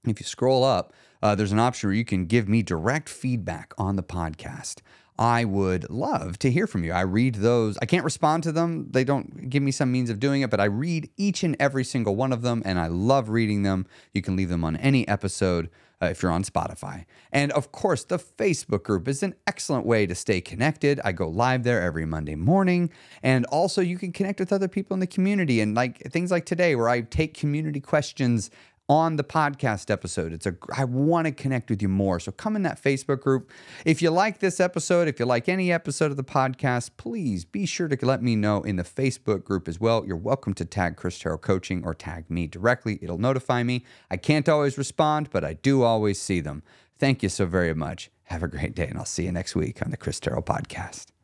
if 0.05 0.19
you 0.19 0.25
scroll 0.25 0.65
up, 0.65 0.91
uh, 1.23 1.33
there's 1.33 1.53
an 1.53 1.59
option 1.59 1.87
where 1.87 1.95
you 1.95 2.03
can 2.03 2.25
give 2.25 2.49
me 2.49 2.61
direct 2.61 3.07
feedback 3.07 3.73
on 3.77 3.95
the 3.95 4.03
podcast. 4.03 4.81
I 5.19 5.45
would 5.45 5.89
love 5.89 6.37
to 6.39 6.51
hear 6.51 6.67
from 6.67 6.83
you. 6.83 6.91
I 6.91 7.01
read 7.01 7.35
those. 7.35 7.77
I 7.81 7.85
can't 7.85 8.03
respond 8.03 8.43
to 8.43 8.51
them. 8.51 8.87
They 8.91 9.03
don't 9.03 9.49
give 9.49 9.63
me 9.63 9.71
some 9.71 9.91
means 9.91 10.09
of 10.09 10.19
doing 10.19 10.41
it, 10.41 10.49
but 10.49 10.59
I 10.59 10.65
read 10.65 11.09
each 11.17 11.43
and 11.43 11.55
every 11.59 11.83
single 11.83 12.15
one 12.15 12.31
of 12.31 12.41
them, 12.43 12.61
and 12.65 12.79
I 12.79 12.87
love 12.87 13.29
reading 13.29 13.63
them. 13.63 13.87
You 14.13 14.21
can 14.21 14.35
leave 14.35 14.49
them 14.49 14.63
on 14.63 14.75
any 14.77 15.07
episode 15.07 15.69
uh, 16.01 16.07
if 16.07 16.21
you're 16.21 16.31
on 16.31 16.43
Spotify. 16.43 17.05
And 17.31 17.51
of 17.53 17.71
course, 17.71 18.03
the 18.03 18.19
Facebook 18.19 18.83
group 18.83 19.07
is 19.07 19.23
an 19.23 19.33
excellent 19.47 19.85
way 19.85 20.05
to 20.05 20.13
stay 20.13 20.41
connected. 20.41 21.01
I 21.03 21.11
go 21.11 21.27
live 21.27 21.63
there 21.63 21.81
every 21.81 22.05
Monday 22.05 22.35
morning. 22.35 22.91
And 23.23 23.45
also, 23.47 23.81
you 23.81 23.97
can 23.97 24.11
connect 24.11 24.39
with 24.39 24.53
other 24.53 24.67
people 24.67 24.93
in 24.93 24.99
the 24.99 25.07
community 25.07 25.59
and 25.61 25.73
like 25.73 25.99
things 26.11 26.29
like 26.29 26.45
today, 26.45 26.75
where 26.75 26.89
I 26.89 27.01
take 27.01 27.33
community 27.33 27.79
questions 27.79 28.51
on 28.89 29.17
the 29.17 29.23
podcast 29.23 29.91
episode. 29.91 30.31
It's 30.31 30.45
a 30.45 30.55
I 30.75 30.85
want 30.85 31.25
to 31.25 31.31
connect 31.31 31.69
with 31.69 31.81
you 31.81 31.89
more. 31.89 32.19
So 32.19 32.31
come 32.31 32.55
in 32.55 32.63
that 32.63 32.81
Facebook 32.81 33.21
group. 33.21 33.51
If 33.85 34.01
you 34.01 34.11
like 34.11 34.39
this 34.39 34.59
episode, 34.59 35.07
if 35.07 35.19
you 35.19 35.25
like 35.25 35.49
any 35.49 35.71
episode 35.71 36.11
of 36.11 36.17
the 36.17 36.23
podcast, 36.23 36.91
please 36.97 37.43
be 37.43 37.65
sure 37.65 37.87
to 37.87 38.05
let 38.05 38.21
me 38.23 38.35
know 38.35 38.61
in 38.61 38.77
the 38.77 38.83
Facebook 38.83 39.43
group 39.43 39.67
as 39.67 39.79
well. 39.79 40.05
You're 40.05 40.15
welcome 40.15 40.53
to 40.55 40.65
tag 40.65 40.95
Chris 40.95 41.19
Terrell 41.19 41.37
Coaching 41.37 41.83
or 41.83 41.93
tag 41.93 42.29
me 42.29 42.47
directly. 42.47 42.99
It'll 43.01 43.17
notify 43.17 43.63
me. 43.63 43.83
I 44.09 44.17
can't 44.17 44.47
always 44.47 44.77
respond, 44.77 45.29
but 45.31 45.43
I 45.43 45.53
do 45.53 45.83
always 45.83 46.21
see 46.21 46.39
them. 46.39 46.63
Thank 46.97 47.21
you 47.23 47.29
so 47.29 47.45
very 47.45 47.73
much. 47.73 48.09
Have 48.25 48.43
a 48.43 48.47
great 48.47 48.75
day, 48.75 48.87
and 48.87 48.97
I'll 48.97 49.05
see 49.05 49.23
you 49.23 49.31
next 49.31 49.55
week 49.55 49.81
on 49.81 49.91
the 49.91 49.97
Chris 49.97 50.19
Terrell 50.19 50.41
Podcast. 50.43 51.16